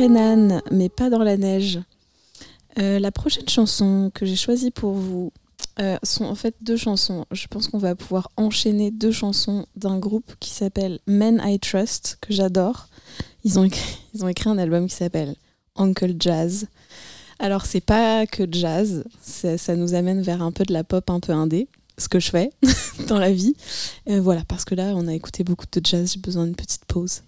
Kerenan, 0.00 0.62
mais 0.70 0.88
pas 0.88 1.10
dans 1.10 1.22
la 1.22 1.36
neige. 1.36 1.78
Euh, 2.78 2.98
la 2.98 3.12
prochaine 3.12 3.48
chanson 3.48 4.10
que 4.14 4.24
j'ai 4.24 4.36
choisie 4.36 4.70
pour 4.70 4.92
vous 4.92 5.30
euh, 5.78 5.98
sont 6.02 6.24
en 6.24 6.34
fait 6.34 6.54
deux 6.62 6.78
chansons. 6.78 7.26
Je 7.30 7.46
pense 7.48 7.68
qu'on 7.68 7.78
va 7.78 7.94
pouvoir 7.94 8.30
enchaîner 8.38 8.90
deux 8.90 9.12
chansons 9.12 9.66
d'un 9.76 9.98
groupe 9.98 10.32
qui 10.40 10.50
s'appelle 10.50 11.00
Men 11.06 11.42
I 11.44 11.58
Trust, 11.58 12.16
que 12.22 12.32
j'adore. 12.32 12.88
Ils 13.44 13.58
ont 13.58 13.64
écrit, 13.64 13.98
ils 14.14 14.24
ont 14.24 14.28
écrit 14.28 14.48
un 14.48 14.56
album 14.56 14.86
qui 14.86 14.94
s'appelle 14.94 15.34
Uncle 15.76 16.14
Jazz. 16.18 16.66
Alors 17.38 17.66
c'est 17.66 17.80
pas 17.82 18.26
que 18.26 18.44
jazz, 18.50 19.04
ça, 19.20 19.58
ça 19.58 19.76
nous 19.76 19.94
amène 19.94 20.22
vers 20.22 20.42
un 20.42 20.52
peu 20.52 20.64
de 20.64 20.72
la 20.72 20.84
pop 20.84 21.08
un 21.08 21.20
peu 21.20 21.32
indé, 21.32 21.68
ce 22.00 22.08
que 22.08 22.18
je 22.18 22.30
fais 22.30 22.50
dans 23.08 23.18
la 23.18 23.30
vie. 23.32 23.54
Euh, 24.08 24.20
voilà, 24.20 24.42
parce 24.48 24.64
que 24.64 24.74
là 24.74 24.92
on 24.94 25.06
a 25.06 25.14
écouté 25.14 25.44
beaucoup 25.44 25.66
de 25.70 25.80
jazz, 25.84 26.12
j'ai 26.14 26.20
besoin 26.20 26.46
d'une 26.46 26.56
petite 26.56 26.84
pause. 26.86 27.22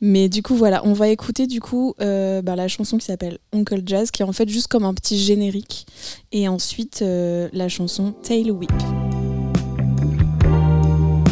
Mais 0.00 0.28
du 0.28 0.42
coup 0.42 0.54
voilà, 0.54 0.82
on 0.84 0.92
va 0.92 1.08
écouter 1.08 1.46
du 1.46 1.60
coup 1.60 1.94
euh, 2.00 2.42
bah, 2.42 2.56
la 2.56 2.68
chanson 2.68 2.98
qui 2.98 3.06
s'appelle 3.06 3.38
Uncle 3.52 3.82
Jazz, 3.84 4.10
qui 4.10 4.22
est 4.22 4.24
en 4.24 4.32
fait 4.32 4.48
juste 4.48 4.68
comme 4.68 4.84
un 4.84 4.94
petit 4.94 5.18
générique, 5.18 5.86
et 6.32 6.48
ensuite 6.48 7.02
euh, 7.02 7.48
la 7.52 7.68
chanson 7.68 8.14
Tail 8.22 8.50
Whip. 8.50 8.70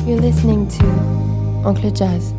You're 0.06 0.20
listening 0.20 0.66
to 0.78 0.86
Uncle 1.68 1.94
Jazz. 1.94 2.32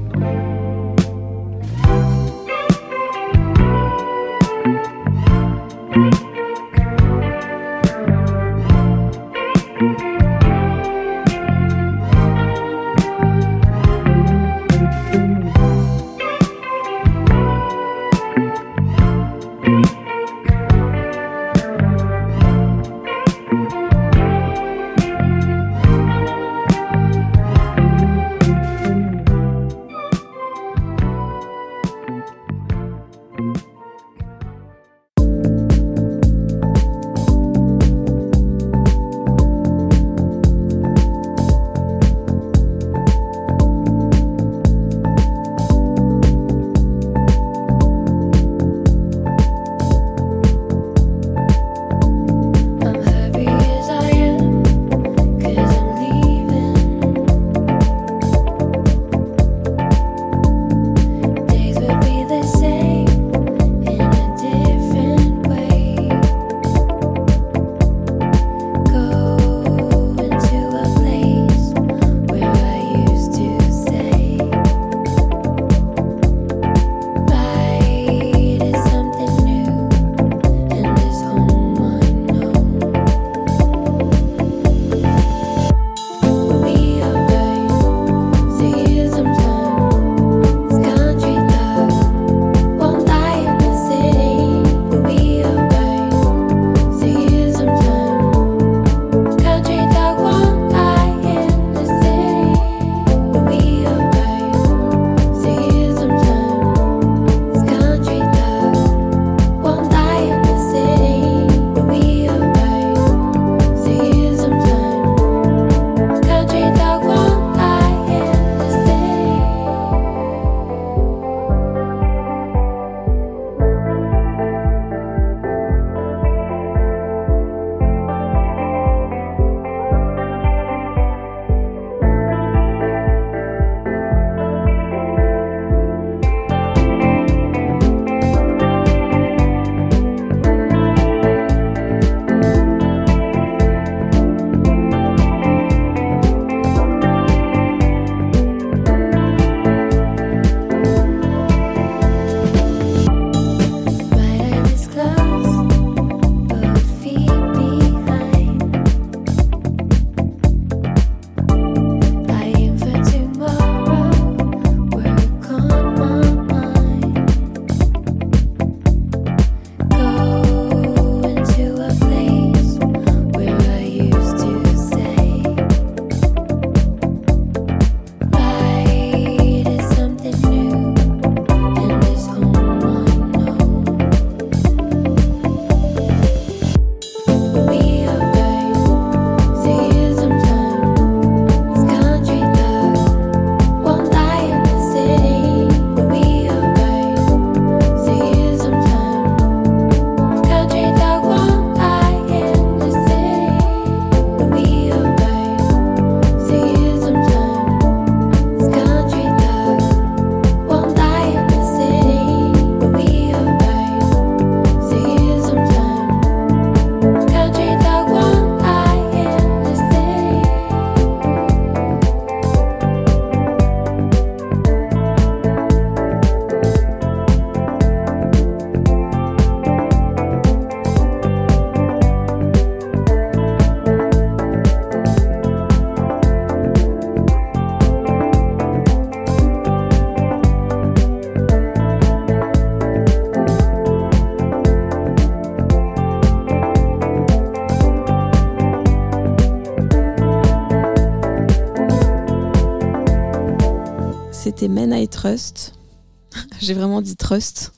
C'était 254.60 254.74
Men 254.74 254.92
I 254.92 255.08
Trust. 255.08 255.74
J'ai 256.60 256.74
vraiment 256.74 257.02
dit 257.02 257.16
trust. 257.16 257.72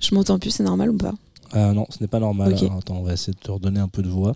Je 0.00 0.12
m'entends 0.16 0.40
plus, 0.40 0.50
c'est 0.50 0.64
normal 0.64 0.90
ou 0.90 0.96
pas 0.96 1.12
Ah 1.52 1.72
non, 1.72 1.86
ce 1.90 1.98
n'est 2.00 2.08
pas 2.08 2.18
normal. 2.18 2.52
Alors, 2.52 2.78
attends, 2.78 2.96
on 2.96 3.04
va 3.04 3.12
essayer 3.12 3.34
de 3.34 3.38
te 3.38 3.52
redonner 3.52 3.78
un 3.78 3.86
peu 3.86 4.02
de 4.02 4.08
voix. 4.08 4.34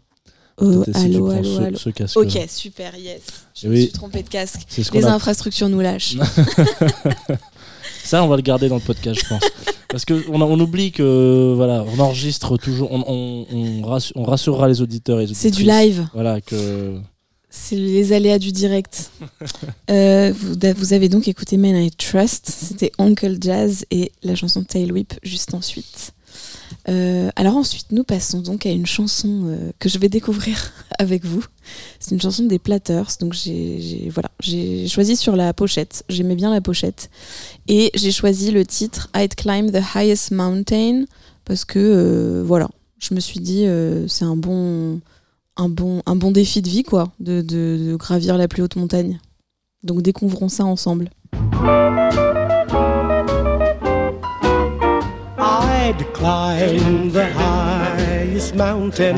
Oh, 0.58 0.84
allô, 0.94 1.30
allô, 1.30 1.42
ce, 1.56 1.60
allô. 1.60 1.76
ce 1.76 1.90
casque. 1.90 2.16
Ok, 2.16 2.38
super, 2.46 2.94
yes. 2.96 3.22
Je 3.52 3.66
me 3.66 3.74
suis 3.74 3.90
trompée 3.90 4.22
de 4.22 4.28
casque. 4.28 4.60
Les 4.94 5.06
a- 5.06 5.12
infrastructures 5.12 5.68
nous 5.68 5.80
lâchent. 5.80 6.14
Ça, 8.04 8.22
on 8.22 8.28
va 8.28 8.36
le 8.36 8.42
garder 8.42 8.68
dans 8.68 8.76
le 8.76 8.80
podcast, 8.80 9.20
je 9.20 9.28
pense. 9.28 9.42
Parce 9.88 10.04
qu'on 10.04 10.40
on 10.40 10.60
oublie 10.60 10.92
que 10.92 11.52
voilà, 11.56 11.84
on 11.92 11.98
enregistre 11.98 12.56
toujours, 12.58 12.92
on, 12.92 13.02
on, 13.08 13.46
on 13.52 13.82
rassu- 13.82 14.12
on 14.14 14.22
rassurera 14.22 14.68
les 14.68 14.80
auditeurs 14.82 15.18
et 15.18 15.26
les 15.26 15.34
C'est 15.34 15.50
du 15.50 15.64
live. 15.64 16.06
Voilà, 16.14 16.40
que. 16.40 17.00
C'est 17.50 17.76
les 17.76 18.12
aléas 18.12 18.38
du 18.38 18.52
direct. 18.52 19.10
Euh, 19.90 20.34
vous, 20.36 20.54
vous 20.76 20.92
avez 20.92 21.08
donc 21.08 21.28
écouté 21.28 21.56
Men 21.56 21.74
I 21.74 21.90
Trust. 21.90 22.46
C'était 22.46 22.92
Uncle 22.98 23.38
Jazz 23.40 23.86
et 23.90 24.12
la 24.22 24.34
chanson 24.34 24.62
Tail 24.62 24.92
Whip 24.92 25.14
juste 25.22 25.54
ensuite. 25.54 26.12
Euh, 26.90 27.30
alors 27.36 27.56
ensuite, 27.56 27.86
nous 27.90 28.04
passons 28.04 28.40
donc 28.40 28.66
à 28.66 28.70
une 28.70 28.84
chanson 28.84 29.44
euh, 29.46 29.72
que 29.78 29.88
je 29.88 29.98
vais 29.98 30.10
découvrir 30.10 30.72
avec 30.98 31.24
vous. 31.24 31.42
C'est 32.00 32.10
une 32.10 32.20
chanson 32.20 32.44
des 32.44 32.58
Platters. 32.58 33.08
Donc 33.18 33.32
j'ai 33.32 34.10
voilà, 34.12 34.30
j'ai 34.40 34.86
choisi 34.88 35.16
sur 35.16 35.36
la 35.36 35.54
pochette. 35.54 36.04
J'aimais 36.10 36.36
bien 36.36 36.50
la 36.50 36.60
pochette 36.60 37.08
et 37.66 37.90
j'ai 37.94 38.12
choisi 38.12 38.50
le 38.50 38.66
titre 38.66 39.08
I'd 39.16 39.34
Climb 39.36 39.72
the 39.72 39.82
Highest 39.94 40.32
Mountain 40.32 41.06
parce 41.46 41.64
que 41.64 42.42
voilà, 42.46 42.68
je 42.98 43.14
me 43.14 43.20
suis 43.20 43.40
dit 43.40 43.64
c'est 44.06 44.26
un 44.26 44.36
bon 44.36 45.00
un 45.58 45.68
bon, 45.68 46.02
un 46.06 46.16
bon 46.16 46.30
défi 46.30 46.62
de 46.62 46.68
vie, 46.68 46.84
quoi, 46.84 47.08
de, 47.20 47.40
de- 47.42 47.90
de 47.90 47.96
gravir 47.96 48.38
la 48.38 48.48
plus 48.48 48.62
haute 48.62 48.76
montagne. 48.76 49.18
Donc 49.82 50.02
découvrons 50.02 50.48
ça 50.48 50.64
ensemble. 50.64 51.10
I'd 55.40 56.04
climb 56.12 57.10
the 57.12 57.26
highest 57.34 58.54
mountain 58.54 59.16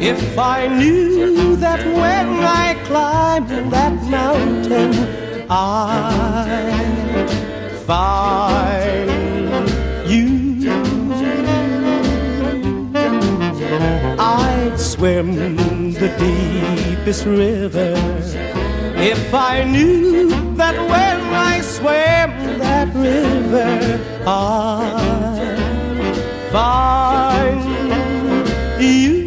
if 0.00 0.36
I 0.38 0.68
knew 0.68 1.56
that 1.56 1.80
when 1.94 2.44
I 2.44 2.74
climbed 2.86 3.70
that 3.70 3.94
mountain 4.10 4.92
I'd 5.48 7.30
find 7.86 9.08
you. 10.10 10.32
Swim 15.02 15.34
the 15.94 16.08
deepest 16.16 17.26
river 17.26 17.92
if 19.02 19.34
I 19.34 19.64
knew 19.64 20.28
that 20.54 20.76
when 20.78 21.20
I 21.34 21.60
swam 21.60 22.30
that 22.60 22.94
river, 22.94 23.98
I'd 24.24 25.42
find 26.52 27.64
you. 28.80 29.21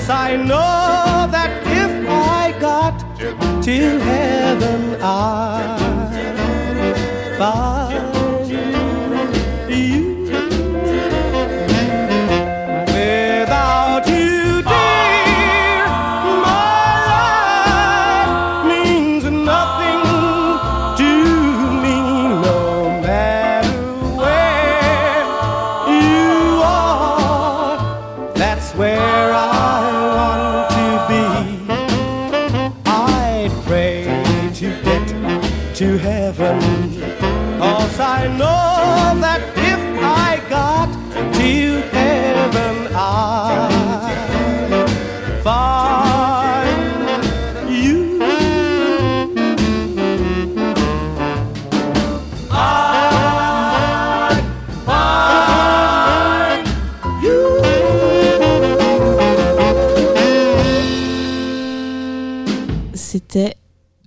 Cause 0.00 0.08
I 0.08 0.34
know 0.34 1.28
that 1.30 1.52
if 1.66 2.08
I 2.08 2.58
got 2.58 2.98
to 3.18 3.98
heaven, 4.00 4.96
I'd 5.02 5.59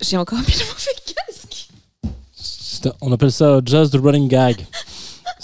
J'ai 0.04 0.18
encore 0.18 0.40
mis 0.48 0.48
le 0.48 0.66
mauvais 0.66 0.92
casque. 1.06 1.70
On 3.00 3.12
appelle 3.14 3.32
ça 3.32 3.62
Jazz 3.64 3.90
the 3.90 3.96
Running 3.96 4.28
Gag. 4.28 4.66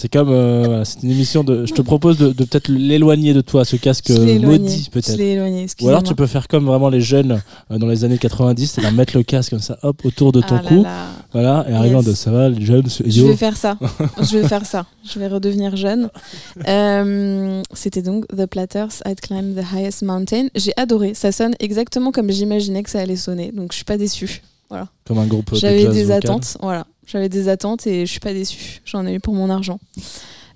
C'est 0.02 0.08
comme. 0.08 0.30
euh, 0.32 0.64
voilà, 0.66 0.86
c'est 0.86 1.04
une 1.04 1.12
émission 1.12 1.44
de. 1.44 1.66
Je 1.66 1.74
te 1.74 1.82
propose 1.82 2.18
de, 2.18 2.28
de 2.30 2.44
peut-être 2.46 2.70
l'éloigner 2.70 3.34
de 3.34 3.42
toi, 3.42 3.66
ce 3.66 3.76
casque 3.76 4.10
éloigné. 4.12 4.40
maudit, 4.40 4.90
peut-être. 4.92 5.82
Ou 5.84 5.90
alors 5.90 6.04
tu 6.04 6.16
peux 6.16 6.26
faire 6.26 6.48
comme 6.48 6.66
vraiment 6.66 6.88
les 6.88 7.02
jeunes 7.02 7.42
euh, 7.70 7.78
dans 7.78 7.88
les 7.88 8.06
années 8.06 8.18
90, 8.18 8.66
c'est-à-dire 8.72 8.94
mettre 8.94 9.18
le 9.18 9.24
casque 9.24 9.50
comme 9.50 9.60
ça, 9.60 9.78
hop, 9.84 10.06
autour 10.06 10.32
de 10.32 10.40
ton 10.40 10.56
Ah 10.56 10.68
cou. 10.68 10.84
là. 10.84 11.08
Voilà, 11.34 11.66
et 11.70 11.74
arrivant 11.74 12.00
Yes. 12.00 12.08
de 12.08 12.14
ça 12.14 12.32
va, 12.32 12.48
les 12.48 12.66
jeunes, 12.66 12.86
Je 13.06 13.24
vais 13.26 13.36
faire 13.36 13.58
ça. 13.58 13.78
Je 14.22 14.38
vais 14.38 14.48
faire 14.48 14.66
ça. 14.66 14.86
Je 15.04 15.20
vais 15.20 15.28
redevenir 15.28 15.76
jeune. 15.76 16.10
Euh, 16.68 17.62
C'était 17.74 18.02
donc 18.02 18.26
The 18.30 18.46
Platters, 18.46 19.02
I'd 19.06 19.20
Climb 19.20 19.56
the 19.56 19.64
Highest 19.74 20.02
Mountain. 20.04 20.48
J'ai 20.56 20.72
adoré. 20.78 21.14
Ça 21.14 21.32
sonne 21.32 21.56
exactement 21.60 22.12
comme 22.12 22.30
j'imaginais 22.32 22.84
que 22.84 22.90
ça 22.90 23.00
allait 23.00 23.16
sonner. 23.16 23.52
Donc 23.52 23.72
je 23.72 23.78
suis 23.78 23.86
pas 23.86 23.98
déçue. 23.98 24.42
comme 25.06 25.18
un 25.18 25.26
groupe 25.26 25.50
J'avais 25.56 25.88
des 25.88 26.04
vocal. 26.04 26.12
attentes. 26.18 26.58
Voilà. 26.62 26.86
J'avais 27.12 27.30
des 27.30 27.50
attentes 27.50 27.88
et 27.88 28.06
je 28.06 28.12
suis 28.12 28.20
pas 28.20 28.34
déçue. 28.34 28.82
J'en 28.86 29.06
ai 29.08 29.14
eu 29.16 29.20
pour 29.20 29.34
mon 29.34 29.50
argent. 29.50 29.80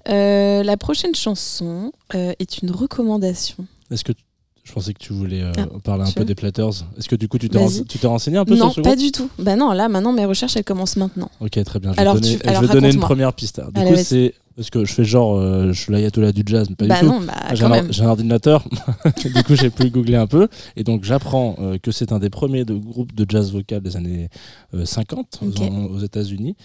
Euh, 0.10 0.64
la 0.64 0.78
prochaine 0.78 1.16
chanson 1.16 1.92
euh, 2.14 2.34
est 2.40 2.60
une 2.62 2.72
recommandation. 2.72 3.66
Est-ce 3.90 4.04
que 4.04 4.12
tu- 4.12 4.24
je 4.64 4.72
pensais 4.72 4.94
que 4.94 5.00
tu 5.00 5.14
voulais 5.14 5.42
euh, 5.42 5.52
Ah, 5.58 5.66
parler 5.84 6.04
un 6.04 6.12
peu 6.12 6.22
veux 6.22 6.26
des 6.26 6.36
Platters 6.36 6.86
Est-ce 6.98 7.08
que 7.10 7.16
du 7.16 7.28
coup 7.28 7.38
tu 7.38 7.50
t'es 7.50 7.58
Vas-y. 7.58 7.80
rense- 7.80 7.88
tu 7.88 7.98
t'es 8.00 8.08
renseigné 8.08 8.38
un 8.38 8.46
peu 8.46 8.56
Non, 8.56 8.66
sur 8.68 8.76
ce 8.76 8.82
pas 8.82 8.92
groupe? 8.96 9.04
du 9.04 9.12
tout. 9.12 9.30
Bah 9.40 9.56
non, 9.56 9.72
là 9.72 9.90
maintenant 9.90 10.12
mes 10.14 10.26
recherches 10.26 10.56
elles 10.58 10.64
commencent 10.64 10.96
maintenant. 10.98 11.30
Ok, 11.42 11.62
très 11.64 11.80
bien. 11.80 11.92
Je 11.92 11.96
vais 11.98 12.02
Alors, 12.02 12.16
donner, 12.16 12.38
tu- 12.38 12.50
je 12.54 12.60
vais 12.62 12.68
donner 12.68 12.92
une 12.94 13.00
première 13.00 13.34
piste. 13.34 13.60
Du 13.74 13.80
Allez, 13.80 13.90
coup, 13.90 13.96
vas-y. 13.96 14.06
c'est 14.06 14.34
parce 14.56 14.70
que 14.70 14.86
je 14.86 14.94
fais 14.94 15.04
genre, 15.04 15.36
euh, 15.38 15.72
je 15.74 15.80
suis 15.82 15.92
l'ayatollah 15.92 16.32
du 16.32 16.44
jazz, 16.46 16.68
mais 16.70 16.76
pas 16.76 16.86
bah 16.88 16.96
du 17.02 17.08
tout. 17.08 17.12
non, 17.14 17.22
bah 17.22 17.34
j'ai, 17.54 17.64
un, 17.66 17.92
j'ai 17.92 18.04
un 18.04 18.10
ordinateur, 18.10 18.64
du 19.26 19.44
coup 19.44 19.56
j'ai 19.56 19.70
pu 19.70 19.90
googler 19.90 20.16
un 20.18 20.28
peu, 20.28 20.48
et 20.76 20.84
donc 20.84 21.04
j'apprends 21.04 21.56
euh, 21.60 21.78
que 21.78 21.92
c'est 21.92 22.12
un 22.12 22.20
des 22.20 22.30
premiers 22.30 22.66
de 22.66 22.74
groupes 22.76 23.14
de 23.16 23.26
jazz 23.28 23.52
vocal 23.52 23.82
des 23.82 23.96
années 23.98 24.30
euh, 24.74 24.86
50 24.86 25.40
aux- 25.42 26.00
États-Unis, 26.00 26.56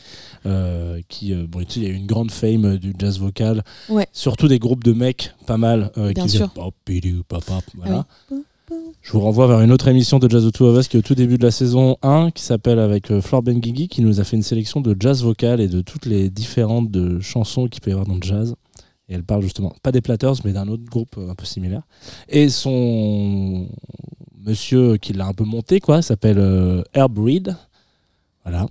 euh, 0.46 1.01
qui, 1.09 1.33
euh, 1.33 1.46
bon, 1.48 1.61
il 1.77 1.83
y 1.83 1.87
a 1.87 1.90
eu 1.90 1.94
une 1.94 2.07
grande 2.07 2.31
fame 2.31 2.77
du 2.77 2.94
jazz 2.98 3.18
vocal, 3.18 3.62
Ouais. 3.88 4.07
surtout 4.12 4.48
des 4.48 4.59
groupes 4.59 4.85
de 4.85 4.92
mecs, 4.92 5.33
pas 5.46 5.57
mal, 5.57 5.90
qui 6.14 6.29
sûr. 6.29 6.48
faisaient 6.48 6.48
pop, 6.55 6.74
pop, 7.29 7.64
voilà. 7.77 8.07
Ah 8.31 8.35
Je 9.00 9.12
vous 9.12 9.20
renvoie 9.20 9.46
vers 9.46 9.61
une 9.61 9.72
autre 9.72 9.88
émission 9.88 10.18
de 10.18 10.28
Jazz 10.28 10.44
of 10.44 10.52
Two 10.52 10.66
of 10.66 10.78
Us 10.78 10.88
qui 10.88 10.96
est 10.96 11.00
au 11.00 11.02
tout 11.02 11.14
début 11.14 11.38
de 11.38 11.44
la 11.44 11.50
saison 11.50 11.96
1 12.02 12.31
qui 12.31 12.42
s'appelle 12.42 12.78
avec 12.78 13.11
euh, 13.11 13.20
Flore 13.20 13.42
Benguigui 13.42 13.88
qui 13.88 14.02
nous 14.02 14.20
a 14.20 14.24
fait 14.24 14.37
une 14.37 14.42
sélection 14.42 14.81
de 14.81 14.94
jazz 14.98 15.22
vocal 15.22 15.61
et 15.61 15.68
de 15.68 15.81
toutes 15.81 16.04
les 16.04 16.28
différentes 16.28 16.94
chansons 17.20 17.68
qu'il 17.68 17.81
peut 17.81 17.90
y 17.90 17.92
avoir 17.92 18.07
dans 18.07 18.16
le 18.16 18.22
jazz. 18.22 18.54
Et 19.09 19.14
elle 19.14 19.24
parle 19.24 19.42
justement, 19.42 19.74
pas 19.83 19.92
des 19.92 20.02
Platters, 20.02 20.35
mais 20.44 20.52
d'un 20.52 20.68
autre 20.68 20.85
groupe 20.85 21.16
euh, 21.16 21.31
un 21.31 21.35
peu 21.35 21.46
similaire. 21.46 21.83
Et 22.28 22.50
son 22.50 23.68
monsieur 24.44 24.98
qui 24.98 25.14
l'a 25.14 25.26
un 25.26 25.33
peu 25.33 25.44
monté, 25.44 25.81
quoi, 25.81 26.02
s'appelle 26.02 26.38
euh, 26.38 26.83
Herb 26.92 27.18
Reed. 27.18 27.57
Voilà. 28.44 28.66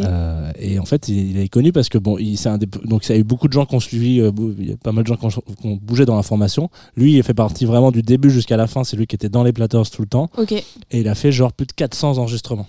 Euh, 0.00 0.50
et 0.58 0.78
en 0.78 0.84
fait, 0.84 1.08
il, 1.08 1.30
il 1.30 1.38
est 1.38 1.48
connu 1.48 1.72
parce 1.72 1.88
que 1.88 1.98
bon, 1.98 2.18
il, 2.18 2.36
c'est 2.36 2.48
un 2.48 2.58
des, 2.58 2.66
donc 2.84 3.08
y 3.08 3.12
a 3.12 3.16
eu 3.16 3.24
beaucoup 3.24 3.48
de 3.48 3.52
gens 3.52 3.66
qui 3.66 3.74
ont 3.74 3.80
suivi, 3.80 4.20
euh, 4.20 4.30
il 4.58 4.70
y 4.70 4.72
a 4.72 4.76
pas 4.76 4.92
mal 4.92 5.04
de 5.04 5.08
gens 5.08 5.16
qui 5.16 5.24
ont, 5.26 5.28
qui 5.30 5.66
ont 5.66 5.78
bougé 5.80 6.04
dans 6.04 6.16
l'information. 6.16 6.70
Lui, 6.96 7.16
il 7.16 7.22
fait 7.22 7.34
partie 7.34 7.64
vraiment 7.64 7.90
du 7.90 8.02
début 8.02 8.30
jusqu'à 8.30 8.56
la 8.56 8.66
fin. 8.66 8.84
C'est 8.84 8.96
lui 8.96 9.06
qui 9.06 9.14
était 9.16 9.28
dans 9.28 9.42
les 9.44 9.52
Platters 9.52 9.90
tout 9.90 10.02
le 10.02 10.08
temps. 10.08 10.30
Ok. 10.36 10.52
Et 10.52 10.64
il 11.00 11.08
a 11.08 11.14
fait 11.14 11.32
genre 11.32 11.52
plus 11.52 11.66
de 11.66 11.72
400 11.72 12.18
enregistrements. 12.18 12.66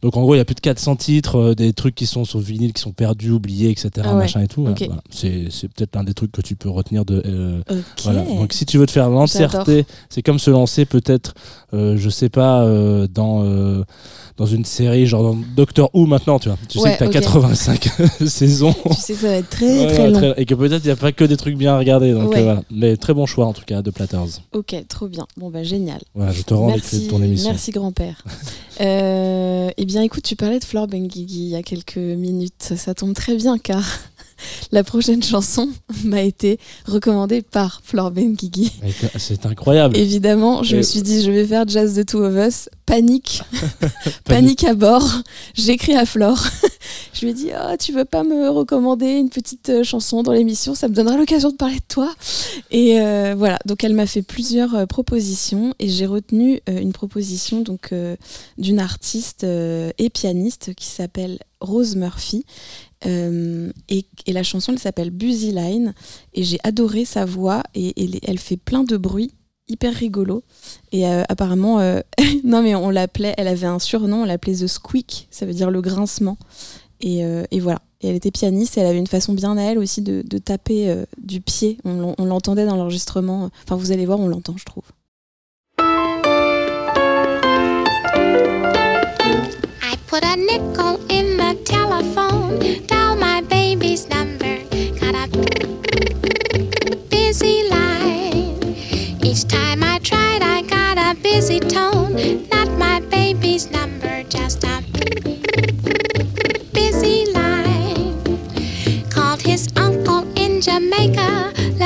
Donc 0.00 0.16
en 0.16 0.20
gros, 0.22 0.36
il 0.36 0.38
y 0.38 0.40
a 0.40 0.44
plus 0.44 0.54
de 0.54 0.60
400 0.60 0.94
titres, 0.94 1.36
euh, 1.36 1.54
des 1.56 1.72
trucs 1.72 1.96
qui 1.96 2.06
sont 2.06 2.24
sur 2.24 2.38
vinyle, 2.38 2.72
qui 2.72 2.80
sont 2.80 2.92
perdus, 2.92 3.32
oubliés, 3.32 3.70
etc. 3.70 3.90
Ah 4.04 4.10
ouais. 4.12 4.14
machin 4.14 4.40
et 4.42 4.46
tout. 4.46 4.64
Ok. 4.64 4.84
Voilà. 4.86 5.02
C'est 5.10 5.46
c'est 5.50 5.66
peut-être 5.66 5.96
l'un 5.96 6.04
des 6.04 6.14
trucs 6.14 6.30
que 6.30 6.40
tu 6.40 6.54
peux 6.54 6.68
retenir 6.68 7.04
de. 7.04 7.20
euh, 7.26 7.60
voilà. 8.04 8.22
Donc 8.22 8.52
si 8.52 8.64
tu 8.64 8.78
veux 8.78 8.86
te 8.86 8.92
faire 8.92 9.10
l'entièreté, 9.10 9.86
c'est 10.08 10.22
comme 10.22 10.38
se 10.38 10.50
lancer 10.52 10.84
peut-être, 10.84 11.34
euh, 11.74 11.96
je 11.96 12.10
sais 12.10 12.28
pas, 12.28 12.64
dans. 13.08 13.42
Dans 14.38 14.46
une 14.46 14.64
série 14.64 15.06
genre 15.06 15.22
dans 15.22 15.38
Doctor 15.56 15.90
Who 15.94 16.06
maintenant, 16.06 16.38
tu 16.38 16.48
vois. 16.48 16.56
Tu 16.68 16.78
sais 16.78 16.94
que 16.94 16.98
t'as 17.00 17.06
ok. 17.06 17.12
85 17.12 17.88
saisons. 18.26 18.72
Tu 18.72 18.94
sais 18.94 19.12
que 19.14 19.18
ça 19.20 19.26
va 19.28 19.34
être 19.34 19.50
très 19.50 19.78
Ouais, 19.86 19.92
très 19.92 20.10
long. 20.10 20.34
et 20.36 20.46
que 20.46 20.54
peut-être 20.54 20.84
il 20.84 20.86
n'y 20.88 20.92
a 20.92 20.96
pas 20.96 21.12
que 21.12 21.24
des 21.24 21.36
trucs 21.36 21.56
bien 21.56 21.74
à 21.74 21.78
regarder. 21.78 22.12
Donc 22.12 22.30
Ouais. 22.30 22.38
euh, 22.38 22.44
voilà. 22.44 22.62
Mais 22.70 22.96
très 22.96 23.14
bon 23.14 23.26
choix 23.26 23.46
en 23.46 23.52
tout 23.52 23.64
cas 23.66 23.82
de 23.82 23.90
Platters. 23.90 24.40
Ok, 24.52 24.74
trop 24.88 25.08
bien. 25.08 25.26
Bon 25.36 25.50
bah 25.50 25.62
génial. 25.64 26.00
Voilà, 26.14 26.32
je 26.32 26.42
te 26.42 26.54
rends 26.54 26.72
les 26.74 26.80
clés 26.80 27.00
de 27.00 27.08
ton 27.10 27.22
émission. 27.22 27.50
merci 27.50 27.70
grand-père. 27.70 28.24
Euh, 28.80 29.70
eh 29.76 29.84
bien, 29.84 30.02
écoute, 30.02 30.22
tu 30.22 30.36
parlais 30.36 30.60
de 30.60 30.64
Flore 30.64 30.86
Benguigui 30.86 31.40
il 31.40 31.48
y 31.48 31.56
a 31.56 31.64
quelques 31.64 31.96
minutes. 31.96 32.74
Ça 32.76 32.94
tombe 32.94 33.12
très 33.12 33.34
bien 33.34 33.58
car 33.58 33.82
la 34.72 34.84
prochaine 34.84 35.20
chanson 35.20 35.68
m'a 36.04 36.22
été 36.22 36.60
recommandée 36.86 37.42
par 37.42 37.80
Flore 37.82 38.12
Benguigui. 38.12 38.70
C'est 39.16 39.46
incroyable. 39.46 39.96
Évidemment, 39.96 40.62
je 40.62 40.74
Et- 40.74 40.78
me 40.78 40.82
suis 40.82 41.02
dit, 41.02 41.22
je 41.24 41.30
vais 41.32 41.44
faire 41.44 41.66
Jazz 41.66 41.94
the 41.96 42.06
Two 42.06 42.22
of 42.22 42.34
Us. 42.36 42.68
Panique. 42.88 43.42
Panique 44.24 44.64
à 44.64 44.72
bord. 44.72 45.06
J'écris 45.52 45.94
à 45.94 46.06
Flore. 46.06 46.42
je 47.12 47.20
lui 47.20 47.32
ai 47.32 47.34
dit, 47.34 47.50
oh, 47.54 47.76
tu 47.78 47.92
veux 47.92 48.06
pas 48.06 48.24
me 48.24 48.48
recommander 48.48 49.10
une 49.10 49.28
petite 49.28 49.68
euh, 49.68 49.84
chanson 49.84 50.22
dans 50.22 50.32
l'émission? 50.32 50.74
Ça 50.74 50.88
me 50.88 50.94
donnera 50.94 51.18
l'occasion 51.18 51.50
de 51.50 51.56
parler 51.56 51.76
de 51.76 51.86
toi. 51.86 52.14
Et 52.70 52.98
euh, 52.98 53.34
voilà, 53.36 53.58
donc 53.66 53.84
elle 53.84 53.92
m'a 53.92 54.06
fait 54.06 54.22
plusieurs 54.22 54.74
euh, 54.74 54.86
propositions 54.86 55.74
et 55.78 55.90
j'ai 55.90 56.06
retenu 56.06 56.62
euh, 56.70 56.80
une 56.80 56.92
proposition 56.92 57.60
donc 57.60 57.92
d'une 58.56 58.80
artiste 58.80 59.44
et 59.44 60.10
pianiste 60.10 60.74
qui 60.74 60.86
s'appelle 60.86 61.38
Rose 61.60 61.94
Murphy. 61.94 62.44
Euh, 63.06 63.70
et, 63.88 64.06
et 64.26 64.32
la 64.32 64.42
chanson 64.42 64.72
elle 64.72 64.80
s'appelle 64.80 65.10
Busy 65.10 65.52
Line 65.52 65.94
et 66.34 66.42
j'ai 66.42 66.58
adoré 66.64 67.04
sa 67.04 67.24
voix 67.24 67.62
et, 67.72 67.90
et 68.02 68.20
elle 68.26 68.40
fait 68.40 68.56
plein 68.56 68.82
de 68.82 68.96
bruit 68.96 69.30
hyper 69.68 69.94
rigolo. 69.94 70.42
Et 70.92 71.06
euh, 71.08 71.22
apparemment 71.28 71.80
euh, 71.80 72.00
non 72.44 72.62
mais 72.62 72.74
on 72.74 72.90
l'appelait 72.90 73.34
elle 73.36 73.48
avait 73.48 73.66
un 73.66 73.78
surnom 73.78 74.22
on 74.22 74.24
l'appelait 74.24 74.54
The 74.56 74.66
Squeak. 74.66 75.28
Ça 75.30 75.46
veut 75.46 75.54
dire 75.54 75.70
le 75.70 75.80
grincement. 75.80 76.36
Et, 77.00 77.24
euh, 77.24 77.44
et 77.50 77.60
voilà. 77.60 77.80
Et 78.00 78.08
elle 78.08 78.16
était 78.16 78.30
pianiste 78.30 78.76
et 78.76 78.80
elle 78.80 78.86
avait 78.86 78.98
une 78.98 79.06
façon 79.06 79.32
bien 79.32 79.56
à 79.56 79.62
elle 79.62 79.78
aussi 79.78 80.02
de, 80.02 80.22
taper 80.38 80.94
du 81.20 81.40
pied. 81.40 81.78
On, 81.84 81.94
l'en- 82.00 82.14
on 82.18 82.24
l'entendait 82.26 82.64
dans 82.66 82.76
l'enregistrement. 82.76 83.50
Enfin 83.64 83.76
vous 83.76 83.92
allez 83.92 84.06
voir 84.06 84.20
on 84.20 84.28
l'entend 84.28 84.56
je 84.56 84.64
trouve 84.64 84.84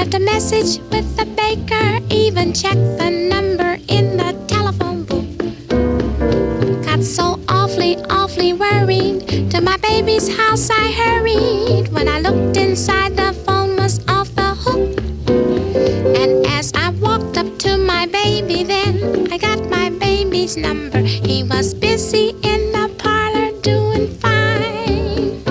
left 0.03 0.15
a 0.15 0.19
message 0.19 0.81
with 0.91 1.17
the 1.17 1.25
baker, 1.37 2.01
even 2.11 2.53
checked 2.53 2.99
the 2.99 3.09
number 3.09 3.79
in 3.87 4.17
the 4.17 4.33
telephone 4.49 5.05
book. 5.05 5.29
Got 6.85 7.05
so 7.05 7.39
awfully, 7.49 7.95
awfully 8.11 8.53
worried. 8.53 9.51
To 9.53 9.61
my 9.61 9.77
baby's 9.77 10.27
house 10.37 10.71
I 10.71 10.91
hurried. 10.91 11.87
When 11.93 12.09
I 12.09 12.19
looked 12.19 12.57
inside, 12.57 13.17
the 13.17 13.33
phone 13.47 13.77
was 13.77 14.01
off 14.09 14.35
the 14.35 14.51
hook. 14.65 14.99
And 16.21 16.47
as 16.49 16.73
I 16.75 16.89
walked 17.07 17.39
up 17.39 17.57
to 17.61 17.79
my 17.79 18.07
baby, 18.07 18.65
then 18.65 19.33
I 19.33 19.39
got 19.39 19.71
my 19.71 19.89
baby's 19.91 20.57
number. 20.57 20.99
He 20.99 21.45
was 21.45 21.75
busy 21.75 22.31
in 22.43 22.73
the 22.73 22.91
parlor 22.99 23.53
doing 23.61 24.09
fine. 24.19 25.45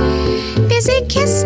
Busy 0.68 1.06
kissing 1.08 1.41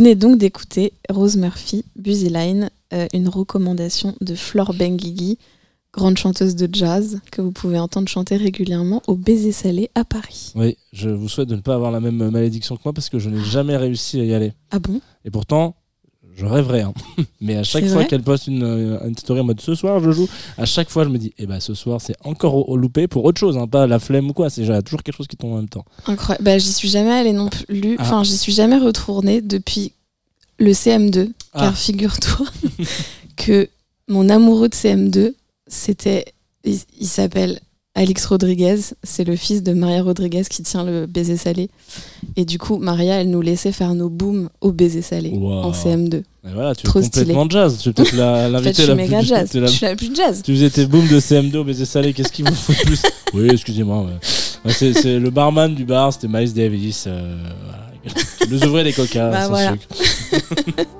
venez 0.00 0.14
donc 0.14 0.38
d'écouter 0.38 0.94
Rose 1.10 1.36
Murphy, 1.36 1.84
Busy 1.94 2.30
Line, 2.30 2.70
euh, 2.94 3.06
une 3.12 3.28
recommandation 3.28 4.16
de 4.22 4.34
Flore 4.34 4.72
Benguigui, 4.72 5.36
grande 5.92 6.16
chanteuse 6.16 6.56
de 6.56 6.74
jazz 6.74 7.20
que 7.30 7.42
vous 7.42 7.52
pouvez 7.52 7.78
entendre 7.78 8.08
chanter 8.08 8.38
régulièrement 8.38 9.02
au 9.08 9.14
Baiser 9.14 9.52
Salé 9.52 9.90
à 9.94 10.06
Paris. 10.06 10.52
Oui, 10.54 10.78
je 10.94 11.10
vous 11.10 11.28
souhaite 11.28 11.50
de 11.50 11.54
ne 11.54 11.60
pas 11.60 11.74
avoir 11.74 11.90
la 11.90 12.00
même 12.00 12.30
malédiction 12.30 12.76
que 12.76 12.80
moi 12.82 12.94
parce 12.94 13.10
que 13.10 13.18
je 13.18 13.28
n'ai 13.28 13.44
jamais 13.44 13.76
réussi 13.76 14.18
à 14.18 14.24
y 14.24 14.32
aller. 14.32 14.54
Ah 14.70 14.78
bon? 14.78 15.02
Et 15.26 15.30
pourtant, 15.30 15.76
je 16.36 16.44
rêverais. 16.46 16.82
hein. 16.82 16.94
Mais 17.40 17.56
à 17.56 17.62
chaque 17.62 17.86
fois 17.86 18.04
qu'elle 18.04 18.22
poste 18.22 18.46
une, 18.46 18.62
euh, 18.62 19.06
une 19.06 19.16
story 19.16 19.40
en 19.40 19.44
mode 19.44 19.60
ce 19.60 19.74
soir 19.74 20.00
je 20.00 20.10
joue, 20.10 20.28
à 20.58 20.64
chaque 20.66 20.90
fois 20.90 21.04
je 21.04 21.08
me 21.08 21.18
dis, 21.18 21.32
eh 21.38 21.46
ben 21.46 21.60
ce 21.60 21.74
soir 21.74 22.00
c'est 22.00 22.14
encore 22.24 22.54
au, 22.54 22.64
au 22.72 22.76
loupé 22.76 23.06
pour 23.08 23.24
autre 23.24 23.38
chose, 23.38 23.56
hein, 23.58 23.66
pas 23.66 23.86
la 23.86 23.98
flemme 23.98 24.30
ou 24.30 24.32
quoi. 24.32 24.50
C'est 24.50 24.64
toujours 24.82 25.02
quelque 25.02 25.16
chose 25.16 25.26
qui 25.26 25.36
tombe 25.36 25.52
en 25.52 25.56
même 25.56 25.68
temps. 25.68 25.84
Incroyable. 26.06 26.44
Bah, 26.44 26.58
j'y 26.58 26.72
suis 26.72 26.88
jamais 26.88 27.12
allée 27.12 27.32
non 27.32 27.48
plus. 27.48 27.96
Ah. 27.98 28.02
Enfin, 28.02 28.24
j'y 28.24 28.36
suis 28.36 28.52
jamais 28.52 28.78
retournée 28.78 29.40
depuis 29.40 29.92
le 30.58 30.72
CM2. 30.72 31.32
Ah. 31.52 31.60
Car 31.60 31.76
figure-toi 31.76 32.46
que 33.36 33.68
mon 34.08 34.28
amoureux 34.28 34.68
de 34.68 34.74
CM2, 34.74 35.34
c'était. 35.66 36.24
Il, 36.64 36.78
il 37.00 37.06
s'appelle 37.06 37.58
Alix 37.96 38.24
Rodriguez, 38.26 38.76
c'est 39.02 39.24
le 39.24 39.34
fils 39.34 39.64
de 39.64 39.72
Maria 39.72 40.02
Rodriguez 40.02 40.42
qui 40.48 40.62
tient 40.62 40.84
le 40.84 41.06
baiser 41.06 41.36
salé. 41.36 41.68
Et 42.36 42.44
du 42.44 42.56
coup, 42.56 42.78
Maria, 42.78 43.20
elle 43.20 43.30
nous 43.30 43.40
laissait 43.42 43.72
faire 43.72 43.94
nos 43.94 44.08
booms 44.08 44.48
au 44.60 44.70
baiser 44.70 45.02
salé 45.02 45.30
Wow. 45.34 45.52
en 45.64 45.72
CM2. 45.72 46.14
Et 46.18 46.22
voilà, 46.54 46.74
tu 46.74 46.82
es 46.82 46.84
Trop 46.84 47.00
complètement 47.00 47.50
jazz. 47.50 47.78
Tu 47.82 47.88
es 47.88 47.92
peut-être 47.92 48.12
la- 48.14 48.48
En 48.58 48.62
fait, 48.62 48.78
la 48.86 48.94
plus 48.94 49.26
jazz. 49.26 49.52
la- 49.54 49.66
Je 49.66 49.72
suis 49.72 49.86
la 49.86 49.96
plus 49.96 50.14
jazz. 50.14 50.40
Tu 50.44 50.54
faisais 50.54 50.70
tes 50.70 50.86
booms 50.86 51.08
de 51.08 51.18
CM2 51.18 51.56
au 51.58 51.64
baiser 51.64 51.84
salé, 51.84 52.12
qu'est-ce 52.12 52.30
qu'il 52.32 52.48
vous 52.48 52.54
faut 52.54 52.72
de 52.72 52.78
plus 52.78 53.02
Oui, 53.34 53.48
excusez-moi. 53.50 54.06
ouais. 54.06 54.72
C'est, 54.72 55.18
le 55.18 55.30
barman 55.30 55.74
du 55.74 55.84
bar, 55.84 56.12
c'était 56.12 56.28
Miles 56.28 56.52
Davis. 56.54 57.04
euh, 57.08 57.36
voilà. 57.64 57.86
Il 58.46 58.52
nous 58.56 58.64
ouvrait 58.68 58.84
les 58.84 58.92
coca 58.92 59.30
Bah, 59.30 59.42
sans 59.42 59.48
voilà. 59.50 59.72
sucre. 59.72 60.86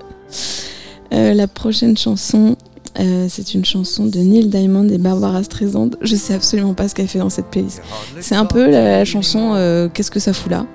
Euh, 1.13 1.35
la 1.35 1.49
prochaine 1.49 1.97
chanson, 1.97 2.55
euh, 2.99 3.27
c'est 3.29 3.55
une 3.55 3.65
chanson 3.65 4.07
de 4.07 4.19
Neil 4.19 4.49
Diamond 4.49 4.89
et 4.89 4.99
Barbara 4.99 5.43
Streisand. 5.43 5.91
Je 6.03 6.17
sais 6.17 6.35
absolument 6.35 6.75
pas 6.75 6.89
ce 6.89 6.95
qu'elle 6.95 7.09
fait 7.09 7.19
dans 7.19 7.31
cette 7.31 7.47
playlist. 7.47 7.83
C'est 8.21 8.35
un 8.35 8.47
peu 8.47 8.69
la, 8.69 9.05
chanson 9.05 9.53
euh, 9.55 9.89
Qu'est-ce 9.89 10.11
que 10.11 10.21
ça 10.21 10.33
fout 10.33 10.51
là? 10.51 10.67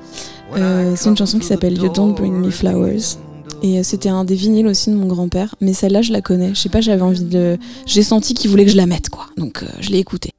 Euh, 0.55 0.93
C'est 0.95 1.09
une 1.09 1.17
chanson 1.17 1.39
qui 1.39 1.47
s'appelle 1.47 1.77
You 1.77 1.89
Don't 1.89 2.13
Bring 2.13 2.33
Me 2.33 2.49
Flowers. 2.49 3.17
Et 3.63 3.83
c'était 3.83 4.09
un 4.09 4.25
des 4.25 4.35
vinyles 4.35 4.67
aussi 4.67 4.89
de 4.89 4.95
mon 4.95 5.07
grand-père. 5.07 5.55
Mais 5.59 5.73
celle-là, 5.73 6.01
je 6.01 6.11
la 6.11 6.21
connais. 6.21 6.49
Je 6.49 6.59
sais 6.59 6.69
pas, 6.69 6.81
j'avais 6.81 7.01
envie 7.01 7.23
de. 7.23 7.57
J'ai 7.85 8.03
senti 8.03 8.33
qu'il 8.33 8.49
voulait 8.49 8.65
que 8.65 8.71
je 8.71 8.77
la 8.77 8.85
mette, 8.85 9.09
quoi. 9.09 9.25
Donc 9.37 9.63
je 9.79 9.89
l'ai 9.89 9.99
écoutée. 9.99 10.31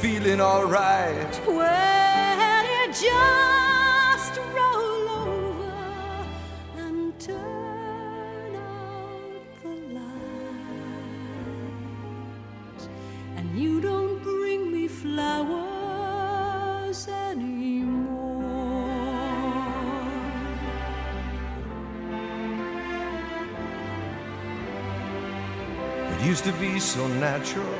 Feeling 0.00 0.40
alright. 0.40 1.40
Well, 1.46 2.64
you 2.64 2.86
just 2.88 4.38
roll 4.56 5.08
over 5.10 6.24
and 6.78 7.20
turn 7.20 8.56
out 8.56 9.62
the 9.62 9.74
light. 9.98 10.08
And 13.36 13.46
you 13.60 13.82
don't 13.82 14.22
bring 14.22 14.72
me 14.72 14.88
flowers 14.88 15.38
anymore. 17.06 18.40
It 26.12 26.20
used 26.24 26.44
to 26.44 26.52
be 26.54 26.80
so 26.80 27.06
natural 27.06 27.79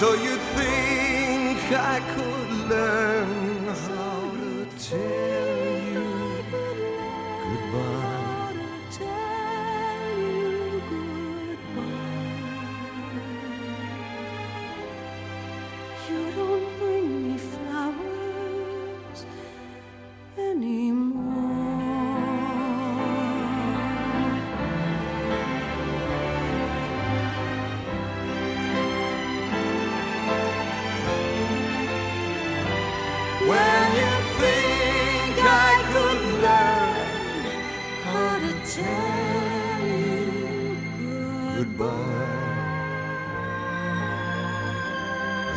So 0.00 0.14
you 0.14 0.36
think 0.56 1.58
I 1.72 2.00
could 2.14 2.50
learn 2.70 3.66
how 3.66 4.30
to 4.30 4.66
tell 4.88 5.19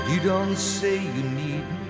you 0.09 0.19
don't 0.19 0.57
say 0.57 0.95
you 0.95 1.23
need 1.23 1.65
me. 1.71 1.82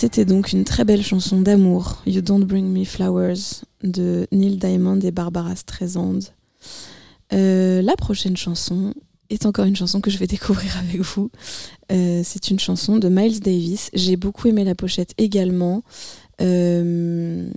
C'était 0.00 0.24
donc 0.24 0.52
une 0.52 0.62
très 0.62 0.84
belle 0.84 1.02
chanson 1.02 1.40
d'amour, 1.40 2.04
You 2.06 2.20
Don't 2.20 2.44
Bring 2.44 2.66
Me 2.66 2.84
Flowers, 2.84 3.64
de 3.82 4.28
Neil 4.30 4.56
Diamond 4.56 5.00
et 5.00 5.10
Barbara 5.10 5.56
Streisand. 5.56 6.20
Euh, 7.32 7.82
la 7.82 7.96
prochaine 7.96 8.36
chanson 8.36 8.94
est 9.28 9.44
encore 9.44 9.64
une 9.64 9.74
chanson 9.74 10.00
que 10.00 10.08
je 10.08 10.18
vais 10.18 10.28
découvrir 10.28 10.76
avec 10.78 11.00
vous. 11.00 11.32
Euh, 11.90 12.20
c'est 12.22 12.52
une 12.52 12.60
chanson 12.60 12.98
de 12.98 13.08
Miles 13.08 13.40
Davis. 13.40 13.90
J'ai 13.92 14.14
beaucoup 14.14 14.46
aimé 14.46 14.62
la 14.62 14.76
pochette 14.76 15.14
également. 15.18 15.82
Euh, 16.40 17.50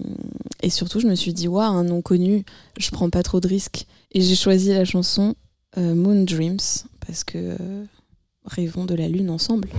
et 0.64 0.72
surtout, 0.72 1.00
je 1.00 1.06
me 1.06 1.14
suis 1.14 1.34
dit, 1.34 1.48
waouh, 1.48 1.62
un 1.62 1.84
nom 1.84 2.02
connu, 2.02 2.44
je 2.80 2.90
prends 2.90 3.12
pas 3.12 3.22
trop 3.22 3.40
de 3.40 3.48
risques. 3.48 3.86
Et 4.14 4.22
j'ai 4.22 4.36
choisi 4.36 4.70
la 4.70 4.84
chanson 4.84 5.36
Moon 5.78 6.24
Dreams, 6.24 6.58
parce 7.06 7.24
que 7.24 7.56
rêvons 8.46 8.86
de 8.86 8.96
la 8.96 9.08
lune 9.08 9.30
ensemble. 9.30 9.70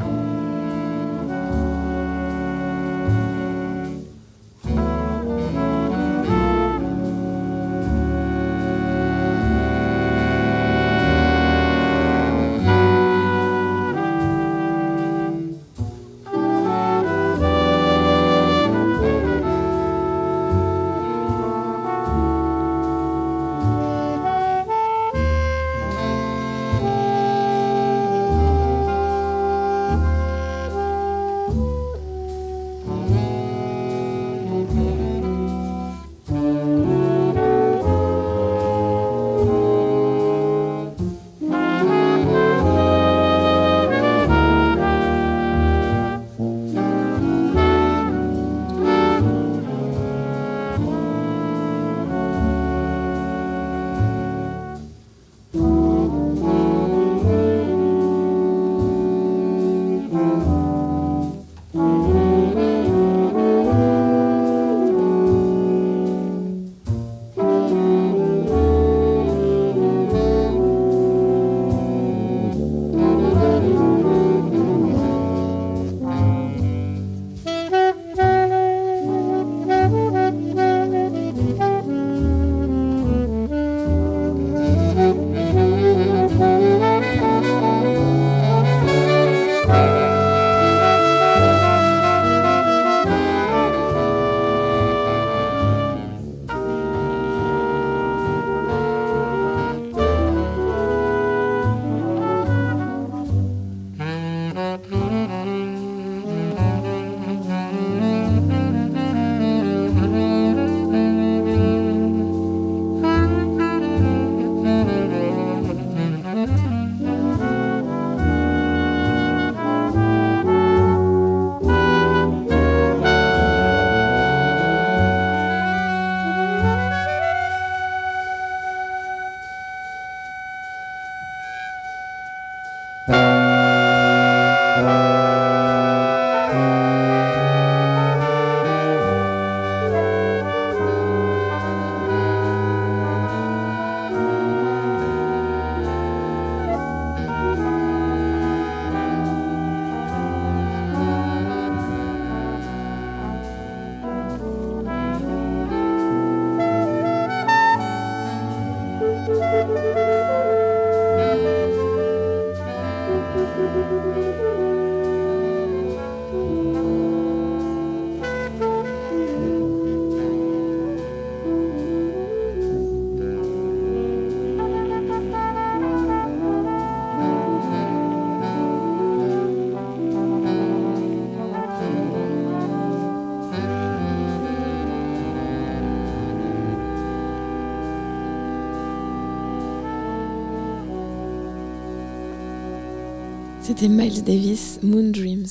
C'était 193.74 193.88
Miles 193.88 194.22
Davis, 194.22 194.78
Moon 194.82 195.10
Dreams. 195.10 195.46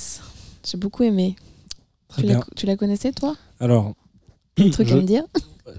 J'ai 0.64 0.78
beaucoup 0.78 1.02
aimé. 1.02 1.36
Très 2.08 2.22
Tu 2.22 2.28
la, 2.28 2.36
bien. 2.36 2.44
tu 2.56 2.66
la 2.68 2.76
connaissais, 2.78 3.12
toi? 3.12 3.36
Alors, 3.60 3.94
Un 4.60 4.70
truc 4.70 4.90
je- 4.90 4.94
à 4.94 4.98
me 4.98 5.02
dire? 5.02 5.24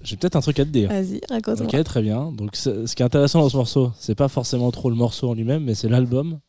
J'ai 0.02 0.16
peut-être 0.16 0.34
un 0.34 0.40
truc 0.40 0.58
à 0.58 0.64
te 0.64 0.70
dire. 0.70 0.88
Vas-y, 0.88 1.20
raconte-moi. 1.30 1.68
Ok, 1.72 1.84
très 1.84 2.02
bien. 2.02 2.32
Donc, 2.32 2.56
ce 2.56 2.92
qui 2.96 3.02
est 3.02 3.06
intéressant 3.06 3.38
dans 3.42 3.48
ce 3.48 3.56
morceau, 3.56 3.92
c'est 3.96 4.16
pas 4.16 4.26
forcément 4.26 4.72
trop 4.72 4.90
le 4.90 4.96
morceau 4.96 5.28
en 5.28 5.34
lui-même, 5.34 5.62
mais 5.62 5.76
c'est 5.76 5.88
l'album. 5.88 6.40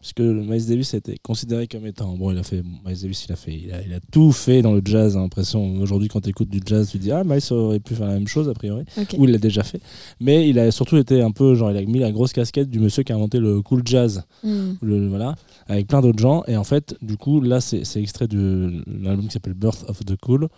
Puisque 0.00 0.20
Miles 0.20 0.66
Davis 0.66 0.94
a 0.94 0.98
été 0.98 1.16
considéré 1.22 1.66
comme 1.66 1.86
étant. 1.86 2.16
Bon, 2.16 2.30
il 2.30 2.38
a 2.38 2.42
fait. 2.42 2.62
Miles 2.84 3.00
Davis, 3.00 3.24
il 3.24 3.32
a 3.32 3.36
fait. 3.36 3.54
Il 3.54 3.72
a, 3.72 3.82
il 3.82 3.92
a 3.92 4.00
tout 4.12 4.30
fait 4.30 4.62
dans 4.62 4.72
le 4.72 4.82
jazz. 4.84 5.14
J'ai 5.14 5.18
l'impression. 5.18 5.80
Aujourd'hui, 5.80 6.08
quand 6.08 6.20
tu 6.20 6.28
écoutes 6.30 6.50
du 6.50 6.60
jazz, 6.64 6.90
tu 6.90 6.98
te 6.98 7.02
dis 7.02 7.10
Ah, 7.10 7.24
Miles 7.24 7.40
aurait 7.50 7.80
pu 7.80 7.94
faire 7.94 8.06
la 8.06 8.14
même 8.14 8.28
chose, 8.28 8.48
a 8.48 8.54
priori. 8.54 8.84
Ou 9.16 9.24
il 9.24 9.32
l'a 9.32 9.38
déjà 9.38 9.62
fait. 9.62 9.80
Mais 10.20 10.48
il 10.48 10.58
a 10.58 10.70
surtout 10.70 10.96
été 10.96 11.22
un 11.22 11.32
peu. 11.32 11.54
Genre, 11.54 11.70
il 11.70 11.76
a 11.76 11.82
mis 11.82 11.98
la 11.98 12.12
grosse 12.12 12.32
casquette 12.32 12.70
du 12.70 12.78
monsieur 12.78 13.02
qui 13.02 13.12
a 13.12 13.16
inventé 13.16 13.40
le 13.40 13.62
cool 13.62 13.82
jazz. 13.84 14.22
Hmm. 14.44 14.74
Le, 14.82 15.08
voilà. 15.08 15.34
Avec 15.66 15.88
plein 15.88 16.02
d'autres 16.02 16.20
gens. 16.20 16.44
Et 16.46 16.56
en 16.56 16.64
fait, 16.64 16.94
du 17.02 17.16
coup, 17.16 17.40
là, 17.40 17.60
c'est 17.60 17.82
extrait 17.96 18.28
de 18.28 18.84
l'album 18.86 19.26
qui 19.26 19.32
s'appelle 19.32 19.54
Birth 19.54 19.84
of 19.88 20.04
the 20.04 20.16
Cool. 20.16 20.48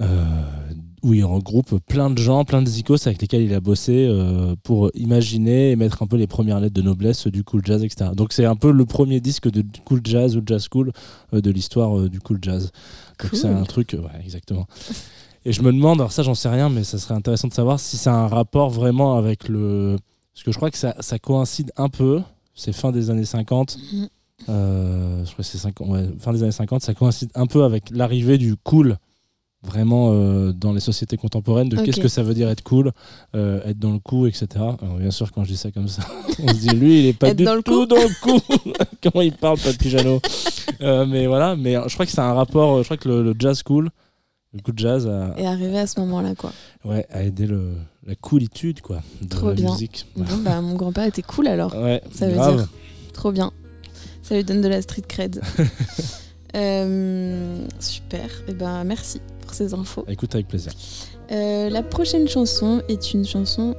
Euh, 0.00 0.24
où 1.02 1.12
il 1.12 1.24
regroupe 1.24 1.78
plein 1.86 2.08
de 2.10 2.18
gens, 2.18 2.44
plein 2.44 2.62
de 2.62 2.66
zikos 2.66 3.06
avec 3.06 3.20
lesquels 3.20 3.42
il 3.42 3.52
a 3.52 3.60
bossé 3.60 4.06
euh, 4.08 4.54
pour 4.62 4.90
imaginer 4.94 5.70
et 5.72 5.76
mettre 5.76 6.02
un 6.02 6.06
peu 6.06 6.16
les 6.16 6.26
premières 6.26 6.60
lettres 6.60 6.74
de 6.74 6.82
noblesse 6.82 7.26
du 7.26 7.44
cool 7.44 7.60
jazz, 7.64 7.84
etc. 7.84 8.10
Donc 8.14 8.32
c'est 8.32 8.46
un 8.46 8.56
peu 8.56 8.72
le 8.72 8.86
premier 8.86 9.20
disque 9.20 9.50
de 9.50 9.62
cool 9.84 10.00
jazz 10.02 10.36
ou 10.36 10.42
jazz 10.44 10.66
cool 10.68 10.92
euh, 11.34 11.40
de 11.42 11.50
l'histoire 11.50 11.98
euh, 11.98 12.08
du 12.08 12.20
cool 12.20 12.38
jazz. 12.40 12.72
Donc 13.20 13.34
c'est 13.34 13.48
un 13.48 13.64
truc, 13.64 13.92
ouais, 13.92 14.20
exactement. 14.24 14.66
Et 15.44 15.52
je 15.52 15.60
me 15.62 15.72
demande, 15.72 16.00
alors 16.00 16.10
ça 16.12 16.22
j'en 16.22 16.34
sais 16.34 16.48
rien, 16.48 16.70
mais 16.70 16.84
ça 16.84 16.96
serait 16.98 17.14
intéressant 17.14 17.48
de 17.48 17.52
savoir 17.54 17.78
si 17.78 17.98
ça 17.98 18.14
a 18.14 18.16
un 18.16 18.28
rapport 18.28 18.70
vraiment 18.70 19.16
avec 19.18 19.48
le... 19.48 19.98
Parce 20.32 20.42
que 20.42 20.52
je 20.52 20.56
crois 20.56 20.70
que 20.70 20.78
ça, 20.78 20.96
ça 21.00 21.18
coïncide 21.18 21.70
un 21.76 21.90
peu, 21.90 22.22
c'est 22.54 22.72
fin 22.72 22.90
des 22.92 23.10
années 23.10 23.26
50, 23.26 23.76
Mhm. 23.92 24.08
euh, 24.48 25.24
je 25.24 25.30
crois 25.32 25.44
que 25.44 25.50
c'est 25.50 25.58
50, 25.58 25.88
ouais, 25.88 26.08
fin 26.18 26.32
des 26.32 26.42
années 26.42 26.50
50, 26.50 26.82
ça 26.82 26.94
coïncide 26.94 27.30
un 27.34 27.46
peu 27.46 27.62
avec 27.62 27.90
l'arrivée 27.90 28.38
du 28.38 28.56
cool 28.56 28.96
vraiment 29.64 30.10
euh, 30.12 30.52
dans 30.52 30.72
les 30.72 30.80
sociétés 30.80 31.16
contemporaines 31.16 31.68
de 31.68 31.76
qu'est-ce 31.80 32.00
que 32.00 32.08
ça 32.08 32.22
veut 32.22 32.34
dire 32.34 32.48
être 32.50 32.62
cool, 32.62 32.92
euh, 33.34 33.60
être 33.64 33.78
dans 33.78 33.92
le 33.92 33.98
coup, 33.98 34.26
etc. 34.26 34.46
Alors, 34.56 34.96
bien 34.98 35.10
sûr, 35.10 35.32
quand 35.32 35.42
je 35.44 35.48
dis 35.52 35.56
ça 35.56 35.70
comme 35.70 35.88
ça, 35.88 36.02
on 36.42 36.48
se 36.48 36.54
dit 36.54 36.68
lui, 36.68 37.00
il 37.00 37.06
est 37.06 37.12
pas 37.18 37.32
du 37.34 37.44
dans 37.44 37.60
tout 37.62 37.86
dans 37.86 37.96
le 37.96 38.20
coup. 38.20 38.40
Comment 39.02 39.22
il 39.22 39.32
parle, 39.32 39.58
pas 39.58 39.72
de 39.72 39.76
Pijano. 39.78 40.20
Euh, 40.80 41.06
mais 41.06 41.26
voilà, 41.26 41.56
mais 41.56 41.76
euh, 41.76 41.88
je 41.88 41.94
crois 41.94 42.04
que 42.06 42.20
a 42.20 42.24
un 42.24 42.34
rapport, 42.34 42.78
je 42.78 42.84
crois 42.84 42.96
que 42.96 43.08
le, 43.08 43.22
le 43.22 43.34
jazz 43.38 43.62
cool, 43.62 43.90
le 44.52 44.60
coup 44.60 44.72
de 44.72 44.78
jazz 44.78 45.06
a, 45.06 45.34
Et 45.38 45.46
arrivé 45.46 45.78
à 45.78 45.86
ce 45.86 45.98
moment-là, 46.00 46.34
quoi. 46.34 46.52
ouais, 46.84 47.06
a 47.10 47.22
aidé 47.24 47.46
le, 47.46 47.72
la 48.06 48.14
coolitude 48.14 48.80
quoi, 48.82 49.02
de 49.22 49.28
Trop 49.28 49.48
la 49.48 49.54
bien. 49.54 49.72
musique. 49.72 50.06
Bon, 50.16 50.24
bah, 50.44 50.60
mon 50.60 50.74
grand-père 50.74 51.04
était 51.04 51.22
cool 51.22 51.48
alors. 51.48 51.74
Ouais, 51.74 52.02
Ça 52.12 52.28
veut 52.28 52.34
grave. 52.34 52.56
dire. 52.56 52.68
Trop 53.12 53.32
bien. 53.32 53.50
Ça 54.22 54.34
lui 54.36 54.44
donne 54.44 54.60
de 54.60 54.68
la 54.68 54.80
street 54.82 55.02
cred. 55.08 55.40
Euh, 56.54 57.66
super. 57.80 58.28
Et 58.48 58.52
ben 58.52 58.84
merci 58.84 59.20
pour 59.42 59.54
ces 59.54 59.74
infos. 59.74 60.04
Écoute 60.08 60.34
avec 60.34 60.48
plaisir. 60.48 60.72
Euh, 61.32 61.68
la 61.70 61.82
prochaine 61.82 62.28
chanson 62.28 62.82
est 62.88 63.14
une 63.14 63.24
chanson, 63.24 63.74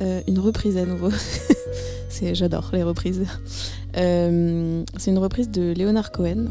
euh, 0.00 0.20
une 0.28 0.38
reprise 0.38 0.76
à 0.76 0.84
nouveau. 0.84 1.10
C'est, 2.08 2.34
j'adore 2.34 2.70
les 2.72 2.82
reprises. 2.82 3.24
C'est 3.94 5.10
une 5.10 5.18
reprise 5.18 5.50
de 5.50 5.74
Leonard 5.76 6.12
Cohen, 6.12 6.46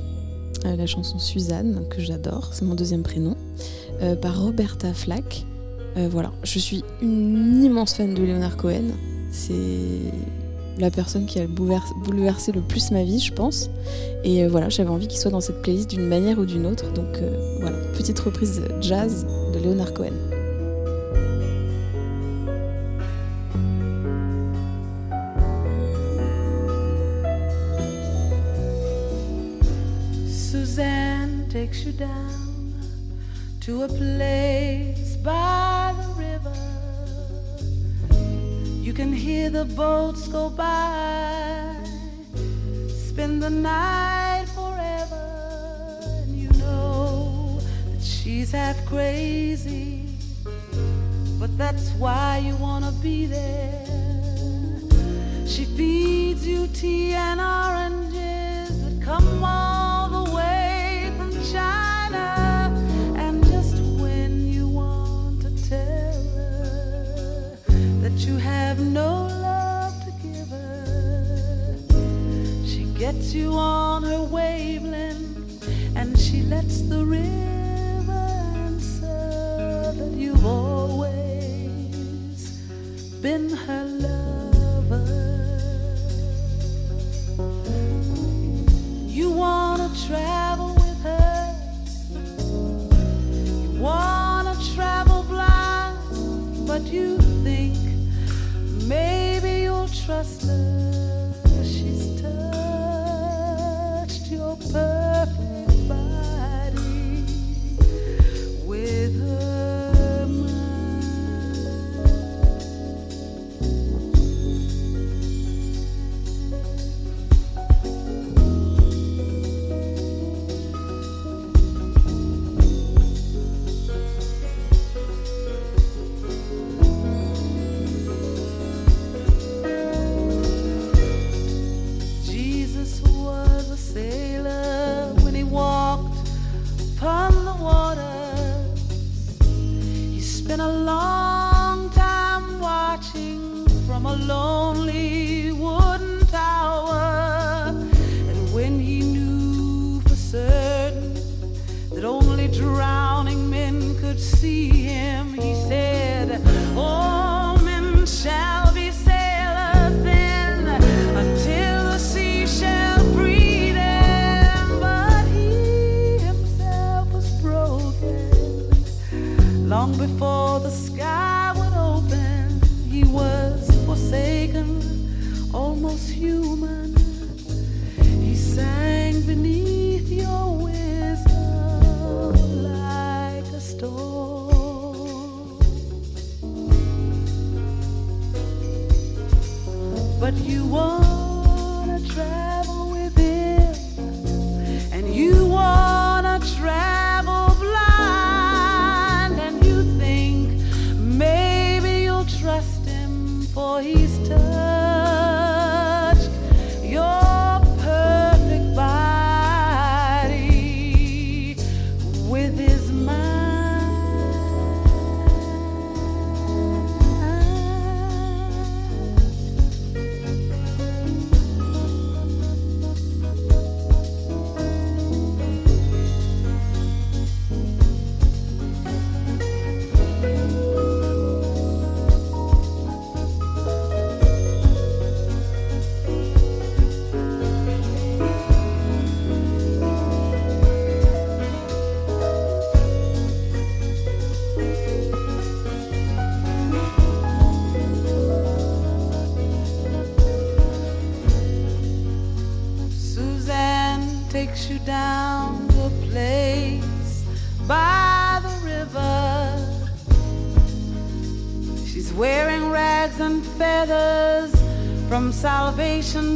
la 0.65 0.85
chanson 0.85 1.19
Suzanne 1.19 1.85
que 1.89 2.01
j'adore, 2.01 2.49
c'est 2.53 2.65
mon 2.65 2.75
deuxième 2.75 3.03
prénom, 3.03 3.37
par 4.21 4.41
Roberta 4.41 4.93
Flack. 4.93 5.45
Voilà, 5.95 6.33
je 6.43 6.59
suis 6.59 6.83
une 7.01 7.63
immense 7.63 7.93
fan 7.93 8.13
de 8.13 8.23
Leonard 8.23 8.57
Cohen. 8.57 8.91
C'est 9.31 10.11
la 10.77 10.91
personne 10.91 11.25
qui 11.25 11.39
a 11.39 11.47
bouleversé, 11.47 12.51
le 12.51 12.61
plus 12.61 12.91
ma 12.91 13.03
vie, 13.03 13.19
je 13.19 13.33
pense. 13.33 13.69
Et 14.23 14.43
euh, 14.43 14.49
voilà, 14.49 14.69
j'avais 14.69 14.89
envie 14.89 15.07
qu'il 15.07 15.19
soit 15.19 15.31
dans 15.31 15.41
cette 15.41 15.61
playlist 15.61 15.89
d'une 15.89 16.07
manière 16.07 16.39
ou 16.39 16.45
d'une 16.45 16.65
autre. 16.65 16.91
Donc 16.93 17.17
euh, 17.17 17.57
voilà, 17.59 17.77
petite 17.97 18.19
reprise 18.19 18.61
jazz 18.81 19.25
de 19.53 19.59
Leonard 19.59 19.93
Cohen. 19.93 20.13
Suzanne 30.27 31.47
takes 31.49 31.85
you 31.85 31.91
down 31.91 32.73
to 33.61 33.83
a 33.83 33.87
place 33.87 35.15
by 35.17 35.93
the 35.97 36.17
river. 36.17 36.72
You 38.83 38.91
can 38.91 39.13
hear 39.13 39.49
the 39.49 39.63
boats 39.63 40.27
go 40.27 40.49
by, 40.49 41.73
spend 42.89 43.41
the 43.41 43.49
night 43.49 44.45
forever. 44.53 46.01
And 46.01 46.35
you 46.35 46.49
know 46.59 47.61
that 47.89 48.03
she's 48.03 48.51
half 48.51 48.85
crazy, 48.85 50.09
but 51.39 51.57
that's 51.57 51.91
why 51.91 52.39
you 52.45 52.57
wanna 52.57 52.91
be 53.01 53.25
there. 53.25 53.87
She 55.47 55.63
feeds 55.63 56.45
you 56.45 56.67
tea 56.67 57.13
and 57.13 57.39
oranges 57.39 58.12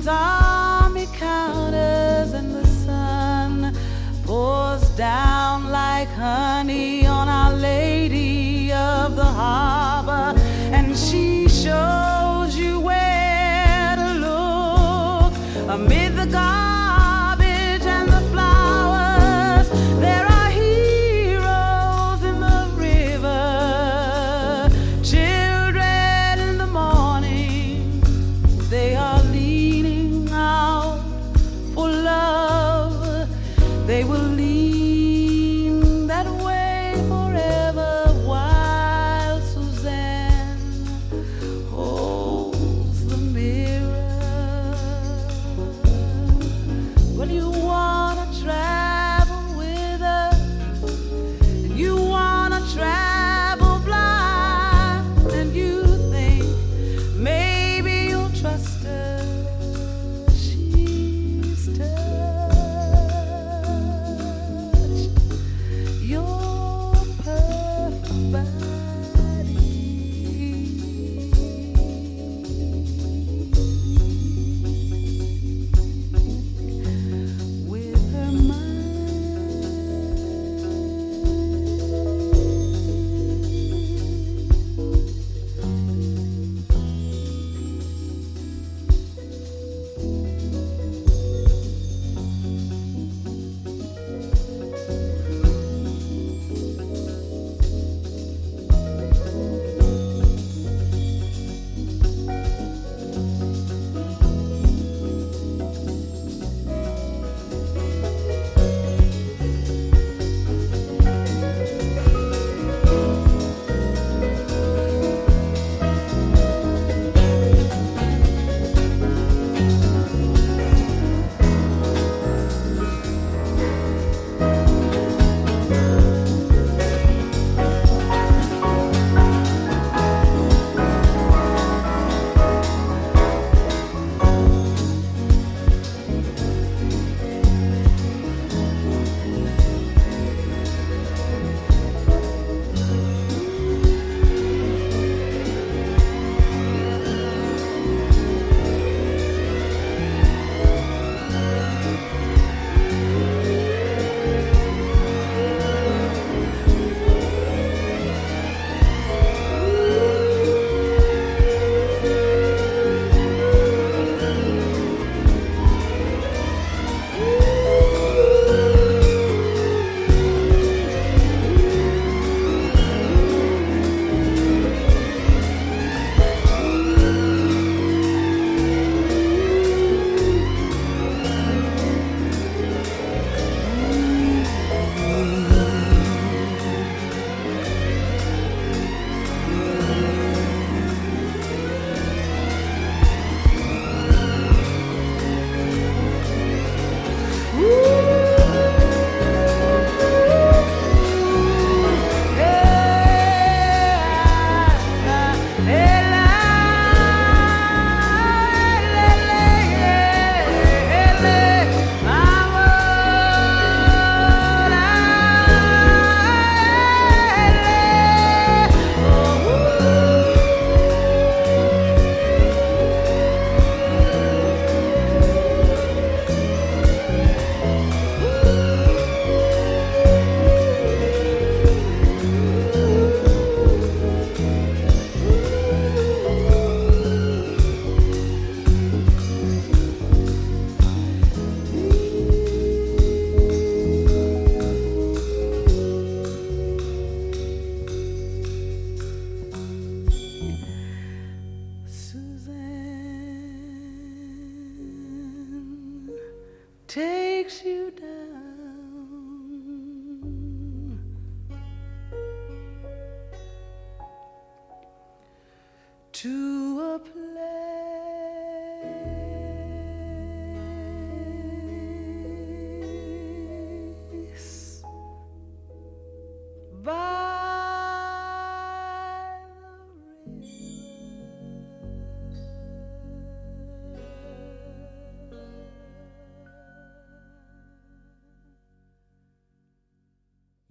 army 0.07 1.07
counters 1.13 2.33
and 2.33 2.55
the 2.55 2.65
sun 2.65 3.75
pours 4.23 4.87
down 4.91 5.69
like 5.69 6.07
honey 6.09 7.05
on 7.05 7.27
Our 7.27 7.53
Lady 7.53 8.71
of 8.71 9.15
the 9.15 9.25
Harbor. 9.25 10.46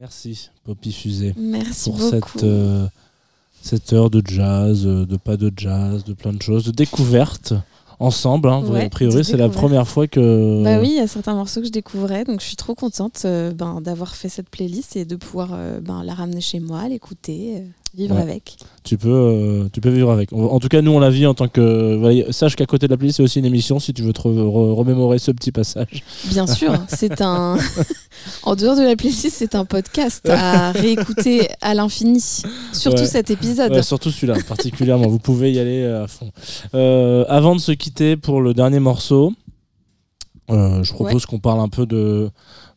Merci, 0.06 0.50
Poppy 0.62 0.92
Fusée. 0.92 1.32
Pour. 1.32 2.00
Cette, 2.00 2.44
euh, 2.44 2.86
cette 3.60 3.92
heure 3.92 4.08
de 4.08 4.22
jazz, 4.24 4.86
euh, 4.86 5.04
de 5.04 5.16
pas 5.16 5.36
de 5.36 5.52
jazz, 5.56 6.04
de 6.04 6.12
plein 6.12 6.32
de 6.32 6.40
choses, 6.40 6.64
de 6.64 6.70
découverte 6.70 7.54
ensemble. 7.98 8.48
Hein. 8.48 8.62
A 8.72 8.88
priori, 8.88 9.24
c'est 9.24 9.36
la 9.36 9.48
première 9.48 9.88
fois 9.88 10.06
que. 10.06 10.62
Bah 10.62 10.78
oui, 10.78 10.90
il 10.90 10.96
y 10.98 11.00
a 11.00 11.08
certains 11.08 11.34
morceaux 11.34 11.60
que 11.60 11.66
je 11.66 11.72
découvrais, 11.72 12.22
donc 12.22 12.40
je 12.40 12.46
suis 12.46 12.54
trop 12.54 12.76
contente 12.76 13.22
euh, 13.24 13.50
ben, 13.50 13.80
d'avoir 13.80 14.14
fait 14.14 14.28
cette 14.28 14.48
playlist 14.48 14.94
et 14.94 15.04
de 15.04 15.16
pouvoir 15.16 15.58
ben, 15.82 16.04
la 16.04 16.14
ramener 16.14 16.40
chez 16.40 16.60
moi, 16.60 16.86
l'écouter 16.88 17.64
vivre 17.96 18.14
Ouais. 18.16 18.22
avec. 18.22 18.56
Tu 18.84 18.98
peux, 18.98 19.08
euh, 19.10 19.68
tu 19.72 19.80
peux 19.80 19.88
vivre 19.90 20.10
avec. 20.10 20.32
En 20.32 20.60
tout 20.60 20.68
cas, 20.68 20.82
nous, 20.82 20.90
on 20.92 20.98
la 21.00 21.10
vit 21.10 21.26
en 21.26 21.34
tant 21.34 21.48
que. 21.48 21.96
voilà, 21.96 22.30
sache 22.32 22.54
qu'à 22.56 22.66
côté 22.66 22.86
de 22.86 22.92
la 22.92 22.96
playlist, 22.96 23.16
c'est 23.16 23.22
aussi 23.22 23.38
une 23.38 23.44
émission 23.46 23.78
si 23.80 23.92
tu 23.94 24.02
veux 24.02 24.12
te 24.12 24.20
re- 24.20 24.34
re- 24.36 24.74
remémorer 24.74 25.18
ce 25.18 25.30
petit 25.30 25.50
passage. 25.52 26.04
Bien 26.26 26.46
sûr, 26.46 26.72
c'est 26.88 27.20
un. 27.20 27.56
en 28.42 28.54
dehors 28.54 28.76
de 28.76 28.82
la 28.82 28.96
playlist, 28.96 29.28
c'est 29.30 29.54
un 29.54 29.64
podcast 29.64 30.28
à 30.28 30.70
réécouter 30.72 31.48
à 31.60 31.74
l'infini. 31.74 32.22
Surtout 32.72 33.00
Ouais. 33.02 33.06
cet 33.06 33.30
épisode. 33.30 33.72
Ouais, 33.72 33.82
surtout 33.82 34.10
celui-là, 34.10 34.36
particulièrement. 34.46 35.08
Vous 35.08 35.18
pouvez 35.18 35.52
y 35.52 35.58
aller 35.58 35.82
euh, 35.82 36.04
à 36.04 36.06
fond. 36.06 36.30
Euh, 36.74 37.24
avant 37.28 37.54
de 37.56 37.60
se 37.60 37.72
quitter 37.72 38.16
pour 38.16 38.40
le 38.40 38.54
dernier 38.54 38.78
morceau, 38.80 39.32
euh, 40.50 40.82
je 40.84 40.92
propose 40.92 41.26
qu'on 41.26 41.40
parle 41.40 41.58
un 41.60 41.68
peu 41.68 41.86
de, 41.86 42.30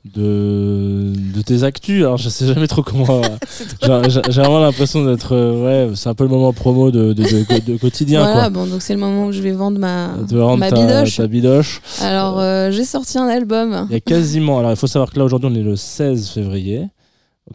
de, 0.05 1.11
de 1.35 1.41
tes 1.41 1.63
actus. 1.63 2.01
Alors, 2.03 2.17
je 2.17 2.29
sais 2.29 2.45
jamais 2.47 2.67
trop 2.67 2.81
comment. 2.83 3.21
euh, 3.83 4.09
j'ai 4.09 4.41
vraiment 4.41 4.59
l'impression 4.59 5.03
d'être. 5.05 5.33
euh, 5.35 5.87
ouais, 5.89 5.95
c'est 5.95 6.09
un 6.09 6.13
peu 6.15 6.23
le 6.23 6.29
moment 6.29 6.53
promo 6.53 6.91
de, 6.91 7.13
de, 7.13 7.23
de- 7.23 7.71
de 7.73 7.77
quotidien. 7.77 8.21
voilà, 8.23 8.41
quoi. 8.41 8.49
bon, 8.49 8.65
donc 8.67 8.81
c'est 8.81 8.93
le 8.93 8.99
moment 8.99 9.25
où 9.27 9.31
je 9.31 9.41
vais 9.41 9.51
vendre 9.51 9.77
ma, 9.79 10.09
ma 10.57 10.69
ta, 10.69 10.75
bidoche. 10.75 11.17
ta 11.17 11.27
bidoche. 11.27 11.81
Alors, 12.01 12.39
euh, 12.39 12.71
j'ai 12.71 12.85
sorti 12.85 13.17
un 13.17 13.27
album. 13.27 13.87
Il 13.89 13.93
y 13.93 13.97
a 13.97 13.99
quasiment. 13.99 14.59
Alors, 14.59 14.71
il 14.71 14.77
faut 14.77 14.87
savoir 14.87 15.11
que 15.11 15.19
là, 15.19 15.25
aujourd'hui, 15.25 15.49
on 15.51 15.55
est 15.55 15.63
le 15.63 15.75
16 15.75 16.29
février, 16.29 16.87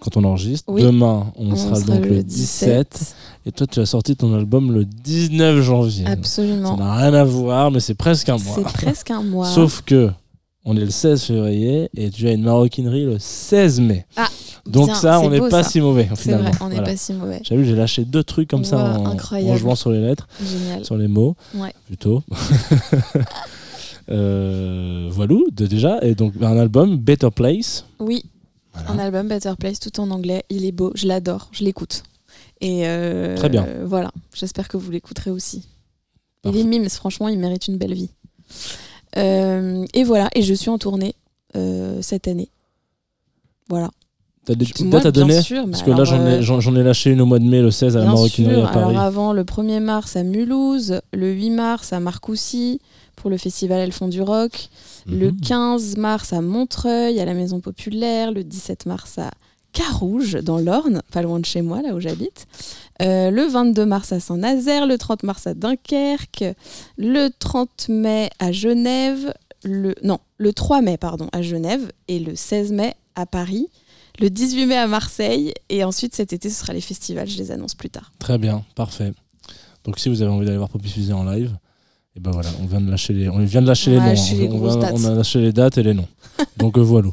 quand 0.01 0.17
on 0.17 0.25
enregistre. 0.25 0.65
Oui. 0.71 0.83
Demain, 0.83 1.33
on, 1.37 1.53
On 1.53 1.57
sera, 1.57 1.77
sera 1.77 1.97
donc 1.97 2.07
le 2.07 2.23
17. 2.23 3.15
Et 3.47 3.53
toi, 3.53 3.67
tu 3.67 3.81
as 3.81 3.87
sorti 3.87 4.17
ton 4.17 4.35
album 4.35 4.73
le 4.73 4.85
19 4.85 5.61
janvier. 5.63 6.05
Ça 6.05 6.13
Absolument. 6.13 6.77
n'a 6.77 6.95
rien 6.97 7.15
à 7.15 7.25
voir, 7.25 7.71
mais 7.71 7.81
c'est 7.81 7.95
presque 7.95 8.29
un 8.29 8.39
mois. 8.39 8.55
C'est 8.57 8.65
presque 8.65 9.11
un 9.11 9.23
mois. 9.23 9.47
Sauf 9.47 9.83
que 9.85 10.11
on 10.65 10.77
est 10.77 10.81
le 10.85 10.91
16 10.91 11.23
février 11.25 11.89
et 11.97 12.11
tu 12.11 12.27
as 12.29 12.33
une 12.33 12.43
maroquinerie 12.43 13.05
le 13.05 13.19
16 13.19 13.81
mai. 13.81 14.07
Ah, 14.17 14.29
Donc 14.67 14.87
bien, 14.87 14.95
ça, 14.95 15.21
on 15.21 15.29
n'est 15.31 15.39
pas 15.41 15.63
ça. 15.63 15.71
si 15.71 15.81
mauvais 15.81 16.09
C'est 16.11 16.23
finalement. 16.23 16.51
vrai, 16.51 16.59
on 16.63 16.69
n'est 16.69 16.75
Voilà. 16.77 16.91
pas 16.91 16.97
si 16.97 17.13
mauvais. 17.13 17.41
J'ai 17.43 17.57
vu, 17.57 17.65
j'ai 17.67 17.75
lâché 17.75 18.05
deux 18.05 18.25
trucs 18.25 18.49
comme 18.49 18.65
ça 18.65 18.99
en, 18.99 19.57
jouant 19.57 19.75
sur 19.75 19.91
les 19.91 20.01
lettres, 20.01 20.27
Génial. 20.43 20.85
sur 20.85 20.97
les 20.97 21.09
mots, 21.09 21.37
Ouais. 21.55 21.73
plutôt. 21.87 22.23
Euh, 24.11 25.09
voilà, 25.11 25.35
de- 25.53 25.67
déjà. 25.67 25.99
Et 26.03 26.15
donc 26.15 26.35
un 26.43 26.59
album, 26.59 26.99
Better 26.99 27.31
Place. 27.35 27.87
Oui, 27.99 28.25
Voilà. 28.75 28.91
un 28.91 28.99
album 28.99 29.29
Better 29.29 29.55
Place 29.59 29.81
tout 29.81 29.99
en 30.01 30.11
anglais. 30.11 30.45
Il 30.51 30.65
est 30.67 30.73
beau, 30.73 30.93
je 30.95 31.07
l'adore, 31.07 31.49
je 31.53 31.65
l'écoute. 31.65 32.03
Et 32.61 32.87
euh, 32.87 33.35
Très 33.37 33.49
bien. 33.49 33.65
euh, 33.67 33.85
voilà, 33.87 34.11
j'espère 34.35 34.69
que 34.69 34.77
vous 34.77 34.91
l'écouterez 34.91 35.31
aussi. 35.31 35.67
Parfait. 36.43 36.59
Il 36.59 36.67
est 36.67 36.69
mimes, 36.69 36.89
franchement, 36.91 37.29
il 37.29 37.39
mérite 37.39 37.67
une 37.69 37.79
belle 37.79 37.95
vie. 37.95 38.11
Euh, 39.17 39.85
et 39.95 40.05
voilà, 40.05 40.29
et 40.35 40.43
je 40.43 40.55
suis 40.55 40.71
en 40.71 40.79
tournée 40.79 41.15
euh, 41.57 42.01
cette 42.03 42.27
année. 42.29 42.51
Voilà. 43.69 43.91
T'as 44.45 44.55
des 44.55 44.67
petites 44.67 44.85
Moi, 44.87 44.99
dates 45.01 45.07
à 45.07 45.11
donner 45.13 45.41
sûr, 45.41 45.65
Parce 45.71 45.83
que 45.83 45.91
là, 45.91 46.05
j'en 46.05 46.21
ai, 46.27 46.35
euh, 46.35 46.43
j'en- 46.43 46.77
ai 46.77 46.83
lâché 46.83 47.11
une 47.11 47.23
au 47.23 47.27
mois 47.27 47.39
de 47.39 47.45
mai, 47.45 47.63
le 47.63 47.71
16 47.71 47.97
à 47.97 48.01
la 48.01 48.07
maroquinerie 48.07 48.61
à 48.61 48.67
Paris. 48.67 48.91
Alors 48.91 49.01
avant, 49.03 49.33
le 49.33 49.43
1er 49.45 49.81
mars 49.81 50.17
à 50.17 50.23
Mulhouse, 50.23 51.01
le 51.15 51.33
8 51.33 51.51
mars 51.51 51.93
à 51.95 52.01
Marcoussis 52.01 52.79
pour 53.17 53.31
le 53.31 53.39
festival 53.39 53.81
Elles 53.81 53.93
font 53.93 54.09
du 54.09 54.21
rock, 54.21 54.69
le 55.07 55.31
Mhm. 55.31 55.41
15 55.41 55.97
mars 55.97 56.33
à 56.35 56.43
Montreuil 56.43 57.19
à 57.21 57.25
la 57.25 57.33
Maison 57.33 57.61
Populaire, 57.61 58.33
le 58.33 58.45
17 58.45 58.85
mars 58.85 59.17
à 59.19 59.31
Carouge 59.75 60.35
dans 60.43 60.59
l'Orne, 60.59 61.03
pas 61.13 61.21
loin 61.21 61.39
de 61.41 61.45
chez 61.45 61.61
moi, 61.61 61.83
là 61.83 61.95
où 61.95 62.01
j'habite, 62.01 62.47
Euh, 63.03 63.31
le 63.33 63.45
22 63.47 63.85
mars 63.85 64.13
à 64.13 64.21
Saint-Nazaire, 64.21 64.87
le 64.87 64.97
30 64.97 65.25
mars 65.25 65.49
à 65.49 65.55
Dunkerque, 65.55 66.45
le 66.97 67.29
30 67.41 67.89
mai 67.89 68.31
à 68.39 68.53
Genève, 68.53 69.35
non, 69.65 70.19
le 70.39 70.53
3 70.53 70.81
mai 70.81 70.97
pardon 70.97 71.29
à 71.33 71.43
Genève 71.43 71.91
et 72.07 72.21
le 72.21 72.37
16 72.37 72.71
mai 72.71 72.95
à 73.17 73.27
Paris. 73.27 73.67
Le 74.21 74.31
18 74.31 74.67
mai 74.67 74.77
à 74.77 74.87
Marseille 74.87 75.53
et 75.71 75.83
ensuite 75.83 76.15
cet 76.15 76.33
été 76.33 76.49
ce 76.49 76.61
sera 76.61 76.73
les 76.73 76.81
festivals, 76.81 77.29
je 77.29 77.37
les 77.37 77.51
annonce 77.51 77.75
plus 77.75 77.91
tard. 77.91 78.13
Très 78.21 78.39
bien, 78.39 78.65
parfait. 78.77 79.13
Donc 79.85 79.99
si 79.99 80.09
vous 80.09 80.23
avez 80.23 80.31
envie 80.31 80.47
d'aller 80.47 80.59
voir 80.59 80.69
Poppy 80.69 80.89
Fusée 80.89 81.13
en 81.13 81.25
live, 81.25 81.51
et 82.17 82.21
ben 82.21 82.31
voilà, 82.31 82.49
on 82.63 82.67
vient 82.67 82.81
de 82.81 82.91
lâcher 82.91 83.13
les, 83.13 83.29
on 83.29 83.39
vient 83.45 83.61
de 83.63 83.67
lâcher 83.67 83.91
On 83.91 83.95
les 83.95 84.01
noms. 84.01 84.07
lâché 84.07 84.35
hein. 84.35 84.39
les 84.41 84.49
on, 84.49 84.59
grosses 84.59 84.75
va- 84.77 84.81
dates. 84.83 84.95
on 84.97 85.05
a 85.05 85.15
lâché 85.15 85.41
les 85.41 85.53
dates 85.53 85.79
et 85.79 85.83
les 85.83 85.95
noms. 85.95 86.07
Donc 86.57 86.79
euh, 86.79 86.81
voilà. 86.81 87.09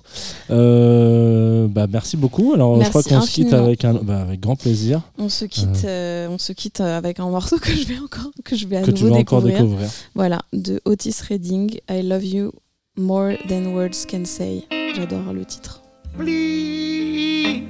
Euh, 0.50 1.68
bah, 1.68 1.88
merci 1.92 2.18
beaucoup. 2.18 2.54
Alors 2.54 2.82
je 2.84 2.90
crois 2.90 3.02
Merci 3.10 3.10
qu'on 3.16 3.22
se 3.22 3.32
quitte 3.32 3.54
avec 3.54 3.86
un, 3.86 3.94
bah, 3.96 4.22
avec 4.22 4.40
grand 4.40 4.56
plaisir 4.56 5.02
On 5.18 5.30
se 5.30 5.46
quitte, 5.46 5.86
euh, 5.86 6.28
on 6.30 6.38
se 6.38 6.54
quitte 6.54 6.82
euh, 6.82 6.98
avec 6.98 7.20
un 7.20 7.30
morceau 7.30 7.58
que 7.58 7.72
je 7.72 7.86
vais 7.86 7.98
encore 8.00 8.32
que 8.44 8.56
je 8.56 8.68
vais 8.68 8.78
à 8.78 8.82
que 8.82 8.92
tu 8.92 9.04
nouveau 9.04 9.16
vas 9.16 9.20
encore 9.22 9.42
découvrir. 9.42 9.64
découvrir. 9.66 9.90
Voilà, 10.16 10.42
de 10.54 10.80
Otis 10.86 11.16
Redding, 11.30 11.78
I 11.90 12.02
Love 12.04 12.26
You 12.26 12.52
More 12.98 13.34
Than 13.50 13.74
Words 13.74 14.06
Can 14.10 14.26
Say. 14.26 14.64
J'adore 14.96 15.34
le 15.34 15.46
titre. 15.46 15.82
Please 16.18 17.64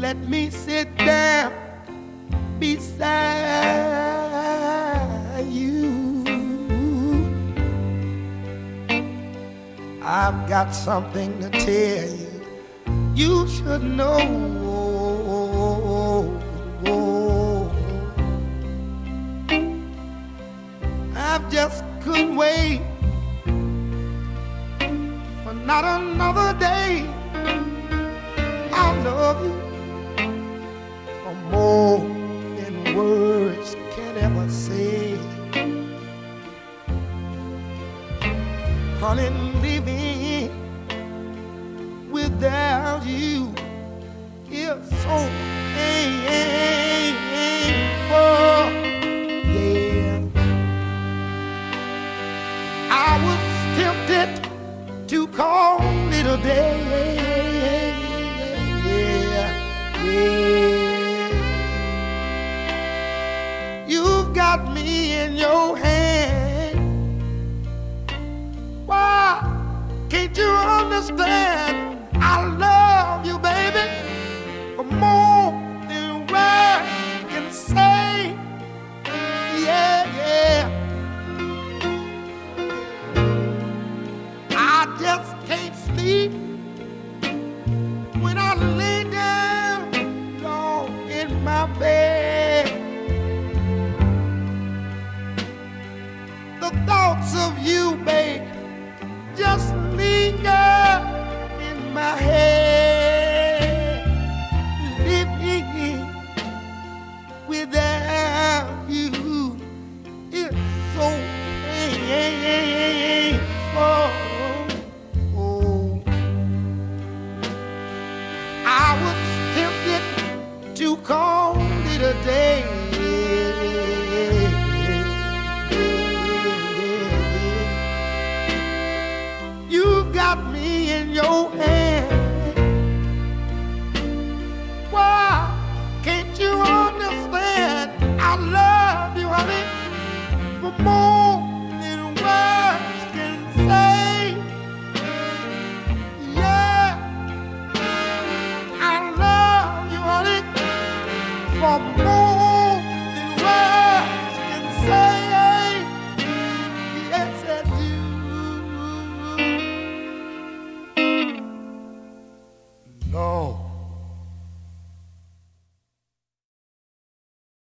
let 0.00 0.14
me 0.28 0.50
sit 0.50 0.88
down 0.98 1.50
beside 2.60 3.08
you. 5.40 6.24
I've 10.02 10.48
got 10.48 10.74
something 10.74 11.38
to 11.40 11.50
tell 11.50 12.08
you. 12.22 12.30
You 13.14 13.46
should 13.48 13.82
know. 13.82 14.70
I 21.14 21.38
just 21.48 21.84
couldn't 22.02 22.34
wait 22.34 22.80
for 25.44 25.54
not 25.54 25.84
another 25.84 26.58
day. 26.58 27.06
I 28.72 29.02
love 29.04 29.44
you 29.44 29.54
for 31.22 31.34
more 31.52 31.98
than 32.56 32.96
words 32.96 33.76
can 33.94 34.16
ever 34.18 34.48
say. 34.50 35.09
Honey, 39.00 39.30
living 39.62 40.50
without 42.12 43.02
you 43.06 43.54
is 44.50 44.88
so 45.02 45.16
painful. 45.74 46.60
Yeah. 49.56 50.20
I 52.90 53.10
was 53.24 53.40
tempted 53.78 54.30
to 55.08 55.26
call 55.28 55.80
it 56.12 56.26
a 56.26 56.36
day. 56.42 56.76
Yeah, 58.84 59.50
yeah. 60.04 60.28
You've 63.88 64.30
got 64.34 64.60
me 64.74 65.14
in 65.14 65.36
your 65.38 65.78
hand. 65.78 65.99
You 70.36 70.46
understand? 70.46 71.89